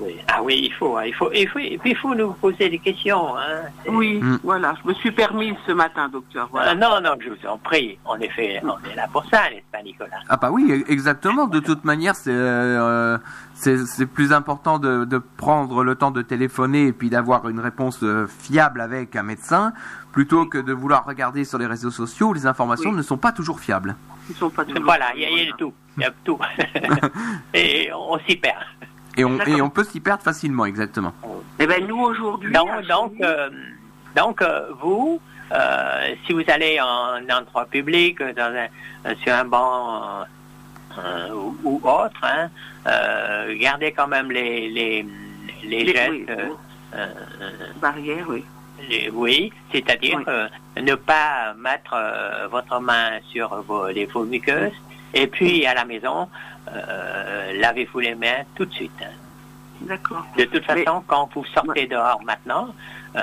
Oui. 0.00 0.16
Ah 0.28 0.42
oui, 0.42 0.60
il 0.64 0.72
faut, 0.74 0.96
hein, 0.96 1.04
il 1.06 1.14
faut, 1.14 1.30
il 1.32 1.48
faut, 1.48 1.58
et 1.58 1.78
puis 1.78 1.90
il 1.90 1.96
faut 1.96 2.14
nous 2.14 2.32
poser 2.32 2.68
des 2.68 2.78
questions. 2.78 3.36
Hein. 3.36 3.62
Oui, 3.88 4.20
Mm. 4.20 4.38
voilà. 4.42 4.74
Je 4.82 4.88
me 4.88 4.94
suis 4.94 5.10
permise 5.12 5.54
ce 5.66 5.72
matin, 5.72 6.08
docteur. 6.08 6.44
Ah, 6.46 6.48
Voilà. 6.52 6.74
non, 6.74 7.00
non, 7.02 7.14
je 7.20 7.30
vous 7.30 7.46
en 7.48 7.56
prie. 7.58 7.98
En 8.04 8.18
effet, 8.20 8.60
on 8.64 8.76
est 8.90 8.94
là 8.94 9.06
pour 9.12 9.24
ça, 9.26 9.48
n'est-ce 9.50 9.70
pas, 9.72 9.82
Nicolas? 9.82 10.18
Ah 10.28 10.36
bah 10.36 10.50
oui, 10.50 10.84
exactement. 10.88 11.46
De 11.46 11.60
toute 11.60 11.84
manière, 11.84 12.14
c'est 12.16 12.30
euh, 12.32 13.16
c'est 13.54 13.78
c'est 13.86 14.06
plus 14.06 14.32
important 14.32 14.78
de, 14.78 15.04
de 15.04 15.18
prendre 15.18 15.82
le 15.84 15.94
temps 15.94 16.10
de 16.10 16.22
téléphoner 16.22 16.88
et 16.88 16.92
puis 16.92 17.08
d'avoir 17.10 17.48
une 17.48 17.60
réponse 17.60 18.00
euh, 18.02 18.26
fiable 18.26 18.80
avec 18.80 19.16
un 19.16 19.22
médecin 19.22 19.72
plutôt 20.12 20.46
que 20.46 20.58
de 20.58 20.72
vouloir 20.72 21.04
regarder 21.04 21.44
sur 21.44 21.58
les 21.58 21.66
réseaux 21.66 21.90
sociaux 21.90 22.28
où 22.28 22.32
les 22.34 22.46
informations 22.46 22.90
Oui. 22.90 22.96
ne 22.96 23.02
sont 23.02 23.18
pas 23.18 23.32
toujours 23.32 23.60
fiables. 23.60 23.96
Ils 24.28 24.34
sont 24.36 24.50
pas 24.50 24.64
toujours. 24.64 24.82
Voilà, 24.84 25.06
il 25.14 25.22
y, 25.22 25.24
a- 25.24 25.30
y 25.30 25.48
a 25.48 25.52
tout. 25.56 25.72
Il 25.98 26.02
y 26.02 26.06
a 26.06 26.10
tout. 26.24 26.38
et 27.54 27.90
on 27.94 28.18
s'y 28.26 28.36
perd. 28.36 28.56
Et 29.16 29.24
on, 29.24 29.36
D'accord. 29.36 29.54
et 29.56 29.62
on 29.62 29.70
peut 29.70 29.84
s'y 29.84 30.00
perdre 30.00 30.22
facilement, 30.22 30.66
exactement. 30.66 31.12
Eh 31.58 31.66
ben 31.66 31.86
nous 31.86 31.98
aujourd'hui. 32.00 32.52
Donc, 32.52 32.68
donc, 32.86 33.12
euh, 33.22 33.48
donc 34.14 34.42
euh, 34.42 34.66
vous, 34.80 35.20
euh, 35.52 36.14
si 36.26 36.32
vous 36.34 36.42
allez 36.48 36.78
en 36.80 37.18
endroit 37.34 37.64
public, 37.66 38.22
dans 38.22 38.54
un, 38.54 39.14
sur 39.16 39.32
un 39.32 39.44
banc 39.44 40.24
euh, 40.98 41.30
ou, 41.32 41.56
ou 41.64 41.80
autre, 41.88 42.20
hein, 42.22 42.50
euh, 42.86 43.54
gardez 43.58 43.92
quand 43.92 44.06
même 44.08 44.30
les, 44.30 44.68
les, 44.68 45.06
les 45.64 45.84
Les- 45.84 45.92
gestes. 45.94 46.10
oui, 46.10 46.26
euh, 46.28 46.48
euh, 46.94 47.06
barrière, 47.80 48.26
oui. 48.28 48.44
les- 48.88 49.08
oui, 49.10 49.52
c'est-à-dire 49.72 50.18
Oui. 50.18 50.24
euh, 50.28 50.48
ne 50.80 50.94
pas 50.94 51.54
mettre 51.58 51.94
euh, 51.94 52.48
votre 52.50 52.78
main 52.80 53.12
sur 53.32 53.48
vos, 53.62 53.88
les 53.88 54.04
vos 54.06 54.24
muqueuses 54.24 54.72
et 55.14 55.26
puis 55.26 55.64
à 55.64 55.72
la 55.72 55.84
maison, 55.86 56.28
euh, 56.74 57.52
lavez-vous 57.60 58.00
les 58.00 58.14
mains 58.14 58.42
tout 58.54 58.64
de 58.64 58.72
suite. 58.72 58.92
hein. 59.02 59.10
D'accord. 59.82 60.24
De 60.38 60.44
toute 60.44 60.66
Mais- 60.68 60.84
façon, 60.84 61.02
quand 61.06 61.28
vous 61.34 61.44
sortez 61.46 61.86
dehors 61.86 62.22
maintenant, 62.24 62.68
euh, 63.14 63.20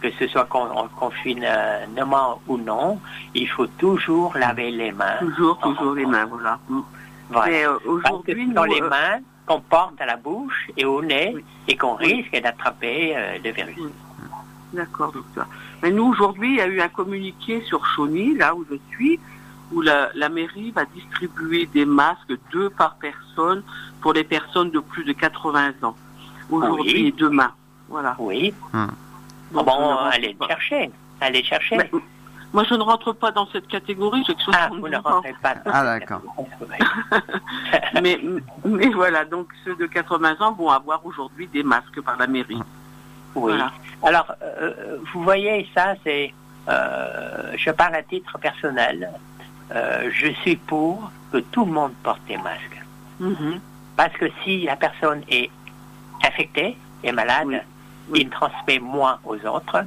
que 0.00 0.10
ce 0.18 0.26
soit 0.26 0.46
con- 0.46 0.68
en 0.74 0.88
confinement 0.88 2.40
ou 2.48 2.56
non, 2.58 3.00
il 3.34 3.48
faut 3.48 3.66
toujours 3.66 4.36
laver 4.36 4.70
les 4.72 4.90
mains. 4.92 5.18
Toujours, 5.20 5.58
toujours 5.58 5.94
les 5.94 6.06
mains, 6.06 6.24
voilà. 6.26 6.58
Mm. 6.68 6.80
Voilà. 7.30 7.50
Mais 7.50 7.66
euh, 7.66 7.78
Parce 8.02 8.24
que 8.24 8.32
nous, 8.32 8.64
les 8.64 8.82
euh, 8.82 8.88
mains 8.88 9.20
qu'on 9.46 9.60
porte 9.60 10.00
à 10.00 10.06
la 10.06 10.16
bouche 10.16 10.68
et 10.76 10.84
au 10.84 11.00
nez 11.02 11.32
Oui. 11.34 11.44
et 11.68 11.76
qu'on 11.76 11.96
Oui. 11.98 12.14
risque 12.28 12.42
d'attraper 12.42 13.14
euh, 13.16 13.38
le 13.44 13.50
virus. 13.52 13.76
Oui. 13.78 13.90
D'accord, 14.72 15.12
docteur. 15.12 15.46
Mais 15.82 15.90
nous, 15.90 16.06
aujourd'hui, 16.06 16.52
il 16.52 16.56
y 16.56 16.60
a 16.60 16.66
eu 16.66 16.80
un 16.80 16.88
communiqué 16.88 17.60
sur 17.62 17.84
Chauny, 17.86 18.34
là 18.36 18.54
où 18.54 18.64
je 18.70 18.76
suis, 18.90 19.20
où 19.72 19.80
la, 19.80 20.10
la 20.14 20.28
mairie 20.28 20.70
va 20.70 20.84
distribuer 20.84 21.66
des 21.66 21.84
masques, 21.84 22.32
deux 22.52 22.70
par 22.70 22.96
personne, 22.96 23.62
pour 24.00 24.12
les 24.12 24.24
personnes 24.24 24.70
de 24.70 24.80
plus 24.80 25.04
de 25.04 25.12
80 25.12 25.72
ans. 25.82 25.96
Aujourd'hui 26.50 26.92
Oui. 26.94 27.06
et 27.08 27.12
demain. 27.12 27.52
Voilà. 27.88 28.14
Oui. 28.18 28.52
Hmm. 28.72 28.86
Donc, 29.52 29.66
bon, 29.66 29.96
allez 29.96 30.34
pas. 30.34 30.48
chercher. 30.48 30.90
Allez 31.20 31.40
le 31.40 31.44
chercher. 31.46 31.76
Mais, 31.76 31.90
moi, 32.52 32.64
je 32.68 32.74
ne 32.74 32.82
rentre 32.82 33.12
pas 33.14 33.30
dans 33.30 33.46
cette 33.46 33.66
catégorie, 33.68 34.22
j'ai 34.26 34.34
que 34.34 34.40
ah, 34.48 34.68
72 34.68 34.80
vous 34.80 34.88
ne 34.88 34.96
rentrez 34.98 35.34
pas. 35.42 35.54
dans 35.54 35.70
Ah, 35.72 35.84
d'accord. 35.84 36.20
mais, 38.02 38.20
mais 38.64 38.88
voilà, 38.90 39.24
donc 39.24 39.48
ceux 39.64 39.74
de 39.76 39.86
80 39.86 40.36
ans 40.40 40.52
vont 40.52 40.70
avoir 40.70 41.04
aujourd'hui 41.06 41.46
des 41.48 41.62
masques 41.62 42.00
par 42.02 42.16
la 42.18 42.26
mairie. 42.26 42.56
Oui. 43.34 43.52
Voilà. 43.52 43.72
Alors, 44.02 44.32
euh, 44.42 44.98
vous 45.12 45.22
voyez, 45.22 45.66
ça, 45.74 45.94
c'est. 46.04 46.34
euh, 46.68 47.52
je 47.56 47.70
parle 47.70 47.94
à 47.94 48.02
titre 48.02 48.38
personnel. 48.38 49.10
Euh, 49.70 50.10
je 50.12 50.28
suis 50.42 50.56
pour 50.56 51.10
que 51.32 51.38
tout 51.38 51.64
le 51.64 51.72
monde 51.72 51.92
porte 52.02 52.22
des 52.26 52.36
masques. 52.36 52.82
Mhm. 53.20 53.60
Parce 53.96 54.12
que 54.14 54.26
si 54.42 54.62
la 54.64 54.76
personne 54.76 55.22
est 55.28 55.50
infectée, 56.24 56.76
est 57.04 57.12
malade, 57.12 57.46
Oui. 57.46 57.56
Oui. 58.10 58.20
il 58.22 58.30
transmet 58.30 58.78
moins 58.78 59.18
aux 59.24 59.36
autres. 59.46 59.84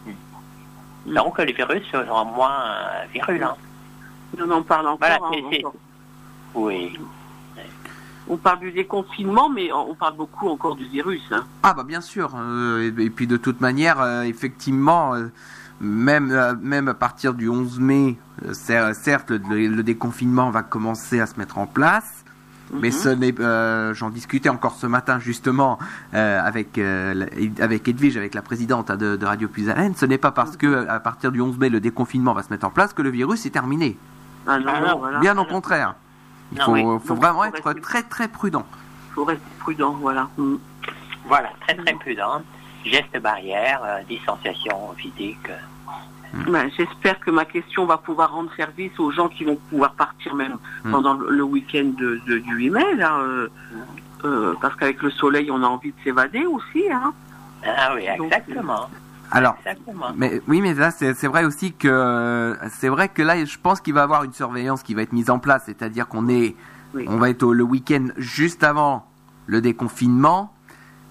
Mm. 0.07 1.13
Donc 1.15 1.39
les 1.39 1.53
virus 1.53 1.83
seront 1.91 2.25
moins 2.27 2.63
euh, 2.65 3.05
virulents. 3.13 3.59
On 4.39 4.49
en 4.53 4.63
parle 4.63 4.87
encore. 4.87 4.99
Voilà, 5.01 5.17
hein, 5.17 5.57
encore. 5.59 5.75
Oui. 6.55 6.97
On 8.29 8.37
parle 8.37 8.61
du 8.61 8.71
déconfinement, 8.71 9.49
mais 9.49 9.73
on 9.73 9.97
parle 9.97 10.17
beaucoup 10.17 10.49
encore 10.49 10.77
du 10.77 10.85
virus. 10.87 11.23
Hein. 11.33 11.45
Ah 11.65 11.75
bah 11.75 11.83
bien 11.83 12.01
sûr. 12.01 12.31
euh, 12.37 12.93
et, 12.97 13.03
et 13.03 13.11
puis 13.11 13.27
de 13.27 13.37
toute 13.37 13.61
manière, 13.61 14.01
euh, 14.01 14.23
effectivement, 14.23 15.15
euh, 15.17 15.27
même, 15.81 16.31
euh, 16.31 16.55
même 16.61 16.87
à 16.87 16.95
partir 16.95 17.35
du 17.35 17.49
11 17.49 17.81
mai, 17.81 18.17
euh, 18.45 18.53
cer- 18.53 18.95
certes, 18.95 19.31
le, 19.31 19.67
le 19.67 19.83
déconfinement 19.83 20.51
va 20.51 20.63
commencer 20.63 21.19
à 21.19 21.27
se 21.27 21.37
mettre 21.41 21.59
en 21.59 21.67
place. 21.67 22.20
Mais 22.73 22.89
Mhm. 22.89 22.93
ce 22.93 23.09
n'est, 23.09 23.41
euh, 23.41 23.95
j'en 23.95 24.11
discutais 24.11 24.49
encore 24.49 24.75
ce 24.75 24.87
matin 24.87 25.19
justement 25.19 25.79
euh, 26.15 26.41
avec 26.41 26.79
euh, 26.79 27.15
la- 27.15 27.65
avec 27.65 27.89
Edwige, 27.89 28.17
avec 28.17 28.35
la 28.35 28.43
présidente 28.43 28.91
hein, 28.91 28.97
de, 28.97 29.17
de 29.17 29.27
Radio 29.27 29.49
Puisalène. 29.49 29.95
Ce 29.97 30.07
n'est 30.07 30.19
pas 30.19 30.31
parce 30.31 30.57
que 30.57 30.87
à 30.89 31.01
partir 31.01 31.33
du 31.33 31.41
11 31.41 31.59
mai 31.59 31.69
le 31.69 31.81
déconfinement 31.81 32.33
va 32.33 32.43
se 32.43 32.51
mettre 32.51 32.67
en 32.67 32.71
place 32.71 32.93
que 32.93 33.03
le 33.03 33.11
virus 33.11 33.45
est 33.47 33.51
terminé. 33.51 33.97
Ah 34.47 34.59
non, 34.59 34.67
Ah 34.75 34.81
non, 34.81 34.87
non. 34.89 34.99
voilà. 34.99 35.19
Bien 35.21 35.37
au 35.39 35.45
contraire. 35.45 35.95
Il 36.53 36.59
Non, 36.59 36.65
faut, 36.65 36.73
oui. 36.73 36.83
faut 36.83 37.15
Donc, 37.15 37.19
vraiment 37.23 37.39
faut 37.41 37.45
être 37.47 37.65
rester- 37.67 37.81
très 37.81 38.03
très 38.03 38.29
prudent. 38.29 38.65
Il 39.11 39.15
faut 39.15 39.25
rester 39.25 39.43
prudent, 39.59 39.93
voilà. 40.01 40.29
Mm. 40.39 40.55
Voilà, 41.27 41.51
très 41.61 41.75
très 41.77 41.93
prudent. 41.95 42.43
Gestes 42.85 43.21
barrières, 43.21 43.81
euh, 43.85 44.01
distanciation 44.09 44.93
physique. 44.97 45.49
Euh. 46.35 46.51
Ben, 46.51 46.71
J'espère 46.77 47.19
que 47.21 47.31
ma 47.31 47.45
question 47.45 47.87
va 47.87 47.99
pouvoir 47.99 48.33
rendre 48.33 48.51
service 48.57 48.99
aux 48.99 49.11
gens 49.11 49.29
qui 49.29 49.45
vont 49.45 49.57
pouvoir 49.71 49.93
partir 49.95 50.35
même 50.35 50.57
Mm. 50.85 50.91
pendant 50.93 51.15
le, 51.15 51.43
week-end 51.43 51.93
de, 51.99 52.21
de- 52.27 52.39
du 52.39 52.55
8 52.55 52.71
mai, 52.71 52.95
là, 52.97 53.19
euh, 53.21 53.49
euh, 54.25 54.55
parce 54.61 54.75
qu'avec 54.77 55.03
le 55.03 55.11
soleil, 55.11 55.51
on 55.51 55.63
a 55.63 55.67
envie 55.67 55.91
de 55.91 55.97
s'évader 56.05 56.45
aussi. 56.47 56.85
Hein. 56.91 57.13
Ah 57.67 57.93
oui, 57.95 58.05
Donc, 58.19 58.27
exactement. 58.33 58.89
Alors, 59.33 59.55
Exactement. 59.59 60.07
Mais 60.17 60.41
oui, 60.49 60.61
mais 60.61 60.75
là, 60.75 60.91
c'est 60.91 61.15
c'est 61.15 61.29
vrai 61.29 61.45
aussi 61.45 61.73
que 61.73 62.57
c'est 62.71 62.89
vrai 62.89 63.09
que 63.09 63.23
là, 63.23 63.45
je 63.45 63.59
pense 63.63 63.81
qu'il 63.81 63.95
va 63.95 64.01
y 64.01 64.03
avoir 64.05 64.25
une 64.25 64.33
surveillance 64.33 64.83
qui 64.83 64.95
va 64.95 65.03
être 65.03 65.13
mise 65.13 65.31
en 65.31 65.39
place, 65.39 65.63
c'est-à-dire 65.67 66.09
qu'on 66.09 66.29
est, 66.29 66.57
Oui. 66.95 67.05
on 67.09 67.17
va 67.19 67.31
être 67.31 67.43
au- 67.45 67.53
le 67.53 67.63
week-end 67.63 68.09
juste 68.17 68.65
avant 68.65 69.07
le 69.47 69.61
déconfinement. 69.61 70.53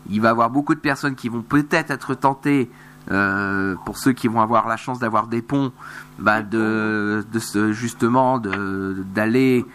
Il 0.09 0.19
va 0.21 0.29
y 0.29 0.31
avoir 0.31 0.49
beaucoup 0.49 0.75
de 0.75 0.79
personnes 0.81 1.15
qui 1.15 1.29
vont 1.29 1.41
peut-être 1.43 1.91
être 1.91 2.13
tentées, 2.13 2.69
euh, 3.11 3.75
pour 3.85 3.97
ceux 3.97 4.11
qui 4.13 4.27
vont 4.27 4.41
avoir 4.41 4.67
la 4.67 4.77
chance 4.77 4.99
d'avoir 4.99 5.27
des 5.27 5.41
ponts, 5.41 5.71
bah, 6.19 6.41
de, 6.41 7.23
justement 7.71 8.37
d'aller 8.39 9.65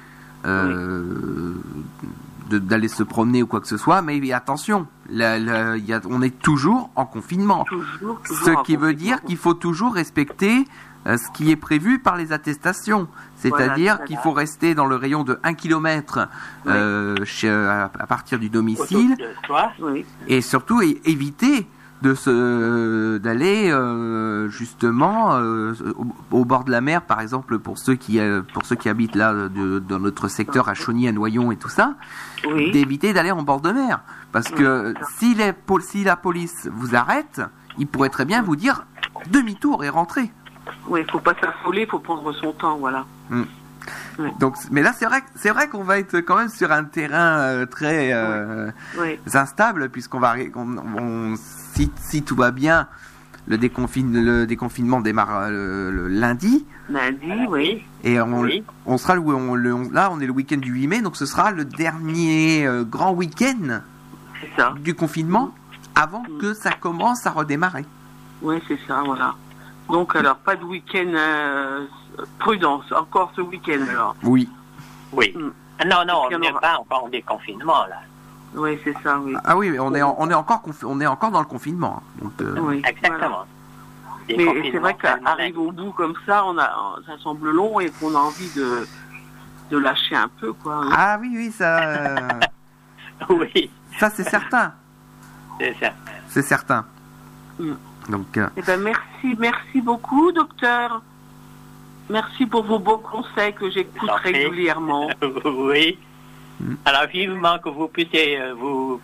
euh, 0.47 1.55
d'aller 2.51 2.89
se 2.89 3.03
promener 3.03 3.43
ou 3.43 3.47
quoi 3.47 3.61
que 3.61 3.67
ce 3.67 3.77
soit. 3.79 4.03
Mais 4.03 4.31
attention, 4.33 4.87
la- 5.09 5.39
la- 5.39 5.77
il 5.79 5.85
y 5.87 5.93
a- 5.95 6.01
on 6.09 6.21
est 6.23 6.39
toujours 6.39 6.91
en 6.95 7.07
confinement. 7.07 7.65
Toujours, 7.65 8.21
toujours 8.23 8.45
Ce 8.47 8.51
en 8.51 8.63
qui 8.63 8.77
veut 8.77 8.93
dire 8.95 9.23
qu'il 9.23 9.39
faut 9.39 9.55
toujours 9.55 9.95
respecter 9.95 10.67
euh, 11.07 11.17
ce 11.19 11.31
qui 11.33 11.51
est 11.51 11.57
prévu 11.57 11.99
par 11.99 12.17
les 12.17 12.33
attestations. 12.33 13.09
C'est-à-dire 13.37 13.95
Voilà, 13.95 14.07
qu'il 14.07 14.17
faut 14.19 14.33
rester 14.33 14.75
dans 14.75 14.87
le 14.87 14.97
rayon 14.97 15.23
de 15.25 15.39
1 15.43 15.55
km 15.55 16.29
à, 16.67 17.91
à 17.99 18.07
partir 18.07 18.39
du 18.39 18.49
domicile 18.51 19.17
de. 19.17 19.25
Oui, 19.81 20.05
et 20.29 20.41
surtout 20.41 20.81
éviter 20.83 21.67
de 22.05 22.15
se 22.15 23.17
d'aller 23.19 23.71
euh, 23.71 24.49
justement 24.51 25.35
euh, 25.37 25.73
au, 25.97 26.39
au 26.41 26.45
bord 26.45 26.65
de 26.65 26.71
la 26.71 26.81
mer, 26.83 27.01
par 27.03 27.21
exemple, 27.21 27.59
pour 27.59 27.79
ceux 27.79 27.95
qui 27.95 28.21
euh, 28.21 28.43
pour 28.53 28.67
ceux 28.67 28.77
qui 28.77 28.89
habitent 28.91 29.17
là 29.17 29.33
de- 29.49 29.79
dans 29.79 29.99
notre 29.99 30.29
secteur 30.29 30.69
à 30.69 30.75
Chauny, 30.75 31.09
à 31.09 31.13
Noyon 31.13 31.51
et 31.51 31.57
tout 31.57 31.71
ça, 31.71 31.95
Oui. 32.47 32.71
d'éviter 32.73 33.13
d'aller 33.15 33.31
en 33.31 33.43
bord 33.43 33.61
de 33.63 33.71
mer, 33.73 34.01
parce 34.33 34.49
que 34.49 34.93
si 35.19 35.35
les 35.35 35.53
si 35.81 36.05
la 36.05 36.17
police 36.17 36.69
vous 36.73 36.95
arrête, 36.95 37.41
il 37.79 37.87
pourrait 37.87 38.11
très 38.11 38.27
bien 38.27 38.43
vous 38.43 38.55
dire 38.57 38.85
demi-tour 39.31 39.83
et 39.83 39.89
rentrer. 39.89 40.31
Oui, 40.89 41.01
il 41.07 41.11
faut 41.11 41.21
pas 41.21 41.35
s'affoler, 41.41 41.83
il 41.83 41.89
faut 41.89 41.99
prendre 41.99 42.31
son 42.35 42.53
temps, 42.53 42.77
voilà. 42.79 43.07
Donc, 44.39 44.55
mais 44.71 44.83
là, 44.83 44.93
c'est 44.97 45.07
vrai, 45.07 45.23
c'est 45.35 45.51
vrai 45.51 45.69
qu'on 45.69 45.83
va 45.85 45.99
être 45.99 46.19
quand 46.21 46.37
même 46.37 46.49
sur 46.49 46.71
un 46.73 46.85
terrain 46.85 47.39
euh, 47.41 47.67
très 47.67 48.13
euh, 48.13 48.71
instable, 49.33 49.89
puisqu'on 49.89 50.21
va, 50.21 50.35
arri- 50.37 50.53
on, 50.55 50.77
on- 50.79 51.35
si, 51.37 51.91
si 51.97 52.23
tout 52.23 52.37
va 52.37 52.51
bien, 52.51 52.87
le, 53.47 53.59
déconfine, 53.59 54.25
le 54.25 54.47
déconfinement 54.47 55.01
démarre 55.01 55.47
euh, 55.51 55.91
le, 55.91 56.09
lundi, 56.09 56.65
Lundi, 56.89 57.33
oui. 57.49 57.83
et 58.05 58.21
on, 58.21 58.41
Oui. 58.41 58.63
on 58.87 58.99
sera 58.99 59.15
le, 59.15 59.21
on- 59.23 59.55
le- 59.55 59.93
là, 59.93 60.11
on 60.13 60.21
est 60.21 60.27
le 60.27 60.33
week-end 60.33 60.59
du 60.59 60.71
8 60.73 60.87
mai, 60.87 61.01
donc 61.03 61.17
ce 61.17 61.27
sera 61.27 61.51
le 61.51 61.65
dernier 61.65 62.67
euh, 62.67 62.85
grand 62.85 63.13
week-end 63.13 63.81
du 64.83 64.95
confinement 64.95 65.53
avant 65.95 66.23
que 66.41 66.55
ça 66.55 66.71
commence 66.73 67.27
à 67.27 67.31
redémarrer. 67.31 67.85
Oui, 68.43 68.57
c'est 68.69 68.79
ça, 68.87 69.03
voilà. 69.05 69.35
Donc, 69.89 70.15
alors, 70.17 70.37
pas 70.37 70.57
de 70.57 70.65
week-end 70.65 71.13
prudence, 72.39 72.91
encore 72.93 73.33
ce 73.37 73.41
week-end, 73.41 73.85
alors. 73.91 74.17
Oui. 74.23 74.49
Oui. 75.13 75.33
Mm. 75.37 75.51
Ah, 75.81 75.85
Non, 75.87 76.05
non, 76.07 76.23
on 76.31 76.39
n'est 76.39 76.51
aura. 76.51 76.61
pas 76.61 76.79
encore 76.79 77.05
en 77.05 77.09
déconfinement, 77.09 77.87
là. 77.89 77.97
Oui, 78.55 78.79
c'est 78.85 78.95
ça, 79.03 79.19
oui. 79.19 79.35
Ah 79.45 79.57
oui, 79.57 79.71
mais 79.71 79.81
on 79.81 79.93
est, 79.95 80.03
en- 80.03 80.15
on 80.19 80.31
est 80.31 80.35
encore, 80.35 80.63
confi- 80.65 80.85
on 80.87 81.01
est 81.01 81.07
encore 81.07 81.33
dans 81.33 81.41
le 81.41 81.47
confinement. 81.47 82.01
hein. 82.01 82.23
Donc, 82.23 82.33
euh, 82.41 82.55
oui. 82.61 82.81
voilà. 82.83 82.89
Exactement. 82.91 83.45
Mais 84.29 84.71
c'est 84.71 84.79
vrai 84.79 84.95
qu'arrive 84.95 85.59
au 85.59 85.71
bout 85.73 85.91
comme 85.93 86.15
ça, 86.25 86.45
on 86.47 86.57
a, 86.57 86.71
ça 87.07 87.19
semble 87.23 87.51
long 87.51 87.81
et 87.81 87.91
qu'on 87.91 88.15
a 88.15 88.19
envie 88.19 88.49
de, 88.57 88.87
de 89.71 89.77
lâcher 89.79 90.15
un 90.17 90.29
peu, 90.41 90.53
quoi. 90.53 90.77
hein. 90.85 90.89
Ah 90.97 91.19
oui, 91.21 91.31
oui, 91.35 91.51
ça, 91.51 91.79
euh, 91.91 92.29
Oui, 93.29 93.71
ça 93.99 94.09
c'est 94.11 94.25
certain. 94.25 94.73
c'est 95.61 95.77
ça. 95.81 95.91
C'est 96.29 96.43
certain. 96.43 96.87
Mm. 97.59 97.73
Donc, 98.09 98.37
euh, 98.39 98.49
Eh 98.57 98.63
ben, 98.63 98.81
merci, 98.81 99.37
merci 99.39 99.81
beaucoup, 99.81 100.31
docteur. 100.33 101.03
Merci 102.11 102.47
pour 102.47 102.65
vos 102.65 102.79
beaux 102.79 102.99
conseils 102.99 103.55
que 103.55 103.71
j'écoute 103.71 104.11
régulièrement. 104.23 105.09
oui. 105.45 105.99
Alors, 106.85 107.07
vivement 107.07 107.59
que 107.59 107.69
vous 107.69 107.89
puissiez 107.89 108.41
euh, 108.41 108.55
vous 108.55 109.01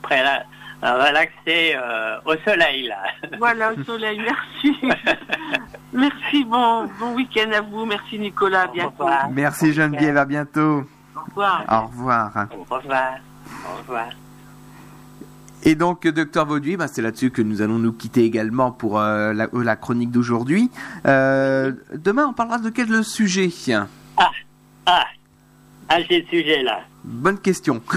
relaxer 0.83 1.75
euh, 1.77 2.19
au 2.25 2.35
soleil, 2.45 2.89
là. 2.89 3.03
Voilà, 3.39 3.73
au 3.73 3.83
soleil, 3.85 4.21
merci. 4.21 4.77
merci, 5.93 6.45
bon, 6.45 6.89
bon 6.99 7.15
week-end 7.15 7.51
à 7.53 7.61
vous. 7.61 7.85
Merci, 7.87 8.19
Nicolas. 8.19 8.63
À 8.63 8.69
bientôt. 8.69 9.07
merci 9.31 9.73
Geneviève, 9.73 10.17
à 10.17 10.25
bientôt. 10.25 10.85
Au 11.17 11.21
revoir. 11.29 11.65
Au 11.69 11.87
revoir. 11.87 12.47
Au 12.51 12.75
revoir. 12.75 13.15
Au 13.67 13.79
revoir. 13.79 14.09
Et 15.65 15.75
donc, 15.75 16.07
docteur 16.07 16.47
Vauduit, 16.47 16.77
bah, 16.77 16.89
c'est 16.89 17.03
là-dessus 17.03 17.31
que 17.31 17.43
nous 17.43 17.61
allons 17.61 17.79
nous 17.79 17.93
quitter 17.93 18.25
également 18.25 18.73
pour 18.73 18.99
euh, 18.99 19.33
la, 19.35 19.45
euh, 19.53 19.63
la 19.63 19.77
chronique 19.77 20.11
d'aujourd'hui. 20.11 20.71
Euh, 21.07 21.73
demain, 21.95 22.27
on 22.29 22.33
parlera 22.33 22.59
de 22.59 22.71
quel 22.71 23.05
sujet? 23.05 23.51
Ah, 24.17 24.31
ah, 24.87 25.05
j'ai 26.09 26.21
le 26.23 26.27
sujet, 26.29 26.63
là. 26.63 26.81
Bonne 27.05 27.39
question. 27.39 27.83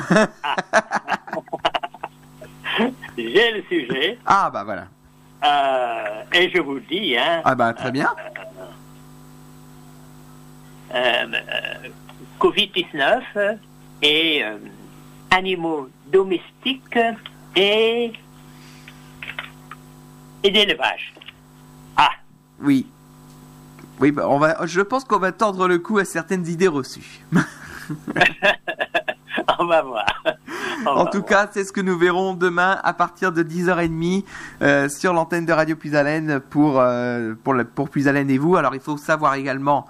J'ai 3.17 3.51
le 3.51 3.61
sujet. 3.69 4.17
ah 4.25 4.49
bah 4.51 4.63
voilà. 4.63 4.87
euh, 5.45 6.23
et 6.33 6.49
je 6.49 6.59
vous 6.59 6.75
le 6.75 6.81
dis, 6.81 7.15
hein, 7.15 7.41
Ah 7.45 7.53
bah 7.53 7.71
très 7.73 7.91
bien. 7.91 8.09
euh, 10.95 10.95
euh, 10.95 11.89
Covid-19 12.39 13.57
et 14.01 14.43
animaux 15.29 15.87
domestiques 16.11 16.97
et, 17.55 18.13
et 20.43 20.51
d'élevage. 20.51 21.13
Ah, 21.97 22.09
Oui. 22.61 22.87
Oui, 23.99 24.11
bah, 24.11 24.27
on 24.27 24.39
va, 24.39 24.65
je 24.65 24.81
pense 24.81 25.05
qu'on 25.05 25.19
va 25.19 25.31
tordre 25.31 25.67
le 25.67 25.77
cou 25.79 25.99
à 25.99 26.05
certaines 26.05 26.47
idées 26.47 26.67
reçues. 26.67 27.21
on 29.59 29.65
va 29.65 29.81
voir. 29.81 30.23
On 30.85 30.89
En 30.89 31.03
va 31.05 31.11
tout 31.11 31.19
voir. 31.19 31.25
cas, 31.45 31.49
c'est 31.53 31.63
ce 31.63 31.71
que 31.71 31.79
nous 31.81 31.97
verrons 31.97 32.33
demain 32.33 32.79
à 32.83 32.93
partir 32.93 33.31
de 33.31 33.43
10h30 33.43 34.25
euh, 34.61 34.89
sur 34.89 35.13
l'antenne 35.13 35.45
de 35.45 35.53
Radio 35.53 35.75
Puisalène 35.75 36.39
pour, 36.39 36.79
euh, 36.79 37.33
pour, 37.43 37.53
le- 37.53 37.63
pour 37.65 37.89
Puisalène 37.89 38.29
et 38.29 38.37
vous. 38.37 38.55
Alors, 38.55 38.73
il 38.75 38.81
faut 38.81 38.97
savoir 38.97 39.35
également, 39.35 39.85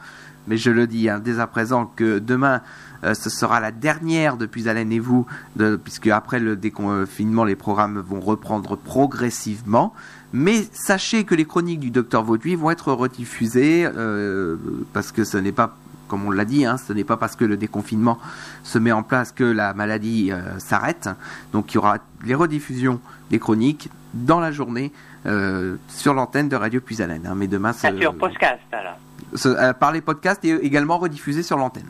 mais 0.48 0.58
je 0.58 0.70
le 0.70 0.86
dis 0.86 1.10
hein, 1.10 1.20
dès 1.20 1.40
à 1.40 1.48
présent, 1.48 1.86
que 1.86 2.20
demain, 2.20 2.62
euh, 3.04 3.14
ce 3.14 3.30
sera 3.30 3.60
la 3.60 3.72
dernière 3.72 4.38
de 4.38 4.46
Puisalène 4.46 4.92
et 4.92 5.00
vous, 5.00 5.26
de, 5.56 5.76
puisque 5.76 6.08
après 6.08 6.40
le 6.40 6.56
déconfinement, 6.56 7.44
les 7.44 7.56
programmes 7.56 8.00
vont 8.00 8.20
reprendre 8.20 8.76
progressivement. 8.76 9.94
Mais 10.34 10.66
sachez 10.74 11.24
que 11.26 11.36
les 11.36 11.46
chroniques 11.46 11.80
du 11.80 11.92
docteur 11.92 12.24
Vauduit 12.24 12.56
vont 12.56 12.72
être 12.72 12.92
rediffusées 12.92 13.86
euh, 13.86 14.56
parce 14.94 15.12
que 15.12 15.24
ce 15.24 15.38
n'est 15.38 15.52
pas, 15.52 15.76
comme 16.08 16.26
on 16.26 16.32
l'a 16.32 16.46
dit, 16.46 16.66
hein, 16.66 16.78
ce 16.78 16.92
n'est 16.94 17.04
pas 17.04 17.18
parce 17.18 17.36
que 17.36 17.46
le 17.46 17.56
déconfinement 17.58 18.18
se 18.64 18.80
met 18.80 18.92
en 18.92 19.04
place 19.04 19.32
que 19.32 19.44
la 19.44 19.74
maladie 19.76 20.32
euh, 20.32 20.58
s'arrête. 20.60 21.10
Donc 21.52 21.72
il 21.74 21.76
y 21.76 21.78
aura 21.78 21.98
les 22.26 22.34
rediffusions 22.36 23.00
des 23.30 23.38
chroniques 23.40 23.90
dans 24.16 24.40
la 24.40 24.52
journée 24.52 24.92
euh, 25.26 25.76
sur 25.88 26.14
l'antenne 26.14 26.50
de 26.50 26.56
Radio 26.56 26.82
Puisalène. 26.82 27.26
hein. 27.28 27.34
Mais 27.36 27.48
demain, 27.48 27.72
Ça 27.74 27.92
ce- 27.92 27.98
sur 28.00 28.16
podcast, 28.18 28.60
alors. 28.72 28.98
ce- 29.36 29.50
euh, 29.50 29.74
par 29.74 29.92
les 29.92 30.02
podcasts 30.02 30.44
et 30.46 30.50
également 30.66 30.98
rediffusé 30.98 31.44
sur 31.44 31.58
l'antenne. 31.58 31.86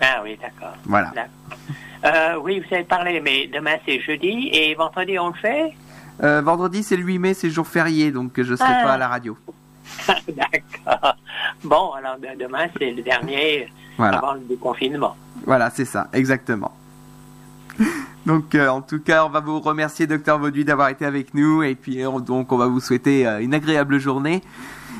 Ah 0.00 0.20
oui, 0.22 0.38
d'accord. 0.40 0.74
Voilà. 0.84 1.12
Euh, 2.04 2.36
oui, 2.42 2.60
vous 2.66 2.74
avez 2.74 2.84
parlé, 2.84 3.20
mais 3.20 3.48
demain 3.52 3.76
c'est 3.84 4.00
jeudi 4.00 4.50
et 4.52 4.74
vendredi 4.74 5.18
on 5.18 5.28
le 5.28 5.34
fait? 5.34 5.72
Euh, 6.22 6.40
vendredi, 6.42 6.82
c'est 6.82 6.96
le 6.96 7.02
8 7.02 7.18
mai, 7.18 7.34
c'est 7.34 7.50
jour 7.50 7.66
férié, 7.66 8.10
donc 8.10 8.32
je 8.40 8.50
ne 8.52 8.56
serai 8.56 8.68
Ah. 8.72 8.84
pas 8.84 8.92
à 8.92 8.98
la 8.98 9.08
radio. 9.08 9.36
D'accord. 10.08 11.16
Bon, 11.64 11.92
alors 11.92 12.16
de- 12.18 12.38
demain 12.42 12.66
c'est 12.78 12.90
le 12.92 13.02
dernier 13.02 13.68
Voilà. 13.98 14.18
avant 14.18 14.34
le 14.34 14.40
déconfinement. 14.40 15.16
Voilà, 15.44 15.70
c'est 15.70 15.84
ça, 15.84 16.08
exactement. 16.12 16.72
Donc, 18.26 18.54
euh, 18.56 18.66
en 18.68 18.80
tout 18.80 18.98
cas, 18.98 19.24
on 19.24 19.28
va 19.28 19.38
vous 19.38 19.60
remercier, 19.60 20.08
docteur 20.08 20.38
Vauduit, 20.40 20.64
d'avoir 20.64 20.88
été 20.88 21.04
avec 21.04 21.32
nous. 21.32 21.62
Et 21.62 21.76
puis, 21.76 22.04
on- 22.04 22.18
donc, 22.18 22.50
on 22.50 22.56
va 22.56 22.66
vous 22.66 22.80
souhaiter 22.80 23.24
une 23.40 23.54
agréable 23.54 24.00
journée. 24.00 24.42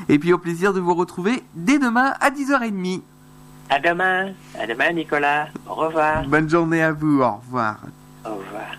Et 0.07 0.17
puis, 0.17 0.31
au 0.31 0.37
plaisir 0.37 0.71
de 0.73 0.79
vous 0.79 0.93
retrouver 0.93 1.43
dès 1.53 1.77
demain 1.77 2.13
à 2.21 2.29
10h30. 2.29 3.01
À 3.69 3.79
demain. 3.79 4.33
À 4.57 4.65
demain, 4.65 4.91
Nicolas. 4.93 5.49
Au 5.67 5.75
revoir. 5.75 6.23
Bonne 6.25 6.49
journée 6.49 6.83
à 6.83 6.91
vous. 6.91 7.21
Au 7.21 7.37
revoir. 7.37 7.79
Au 8.25 8.35
revoir. 8.35 8.75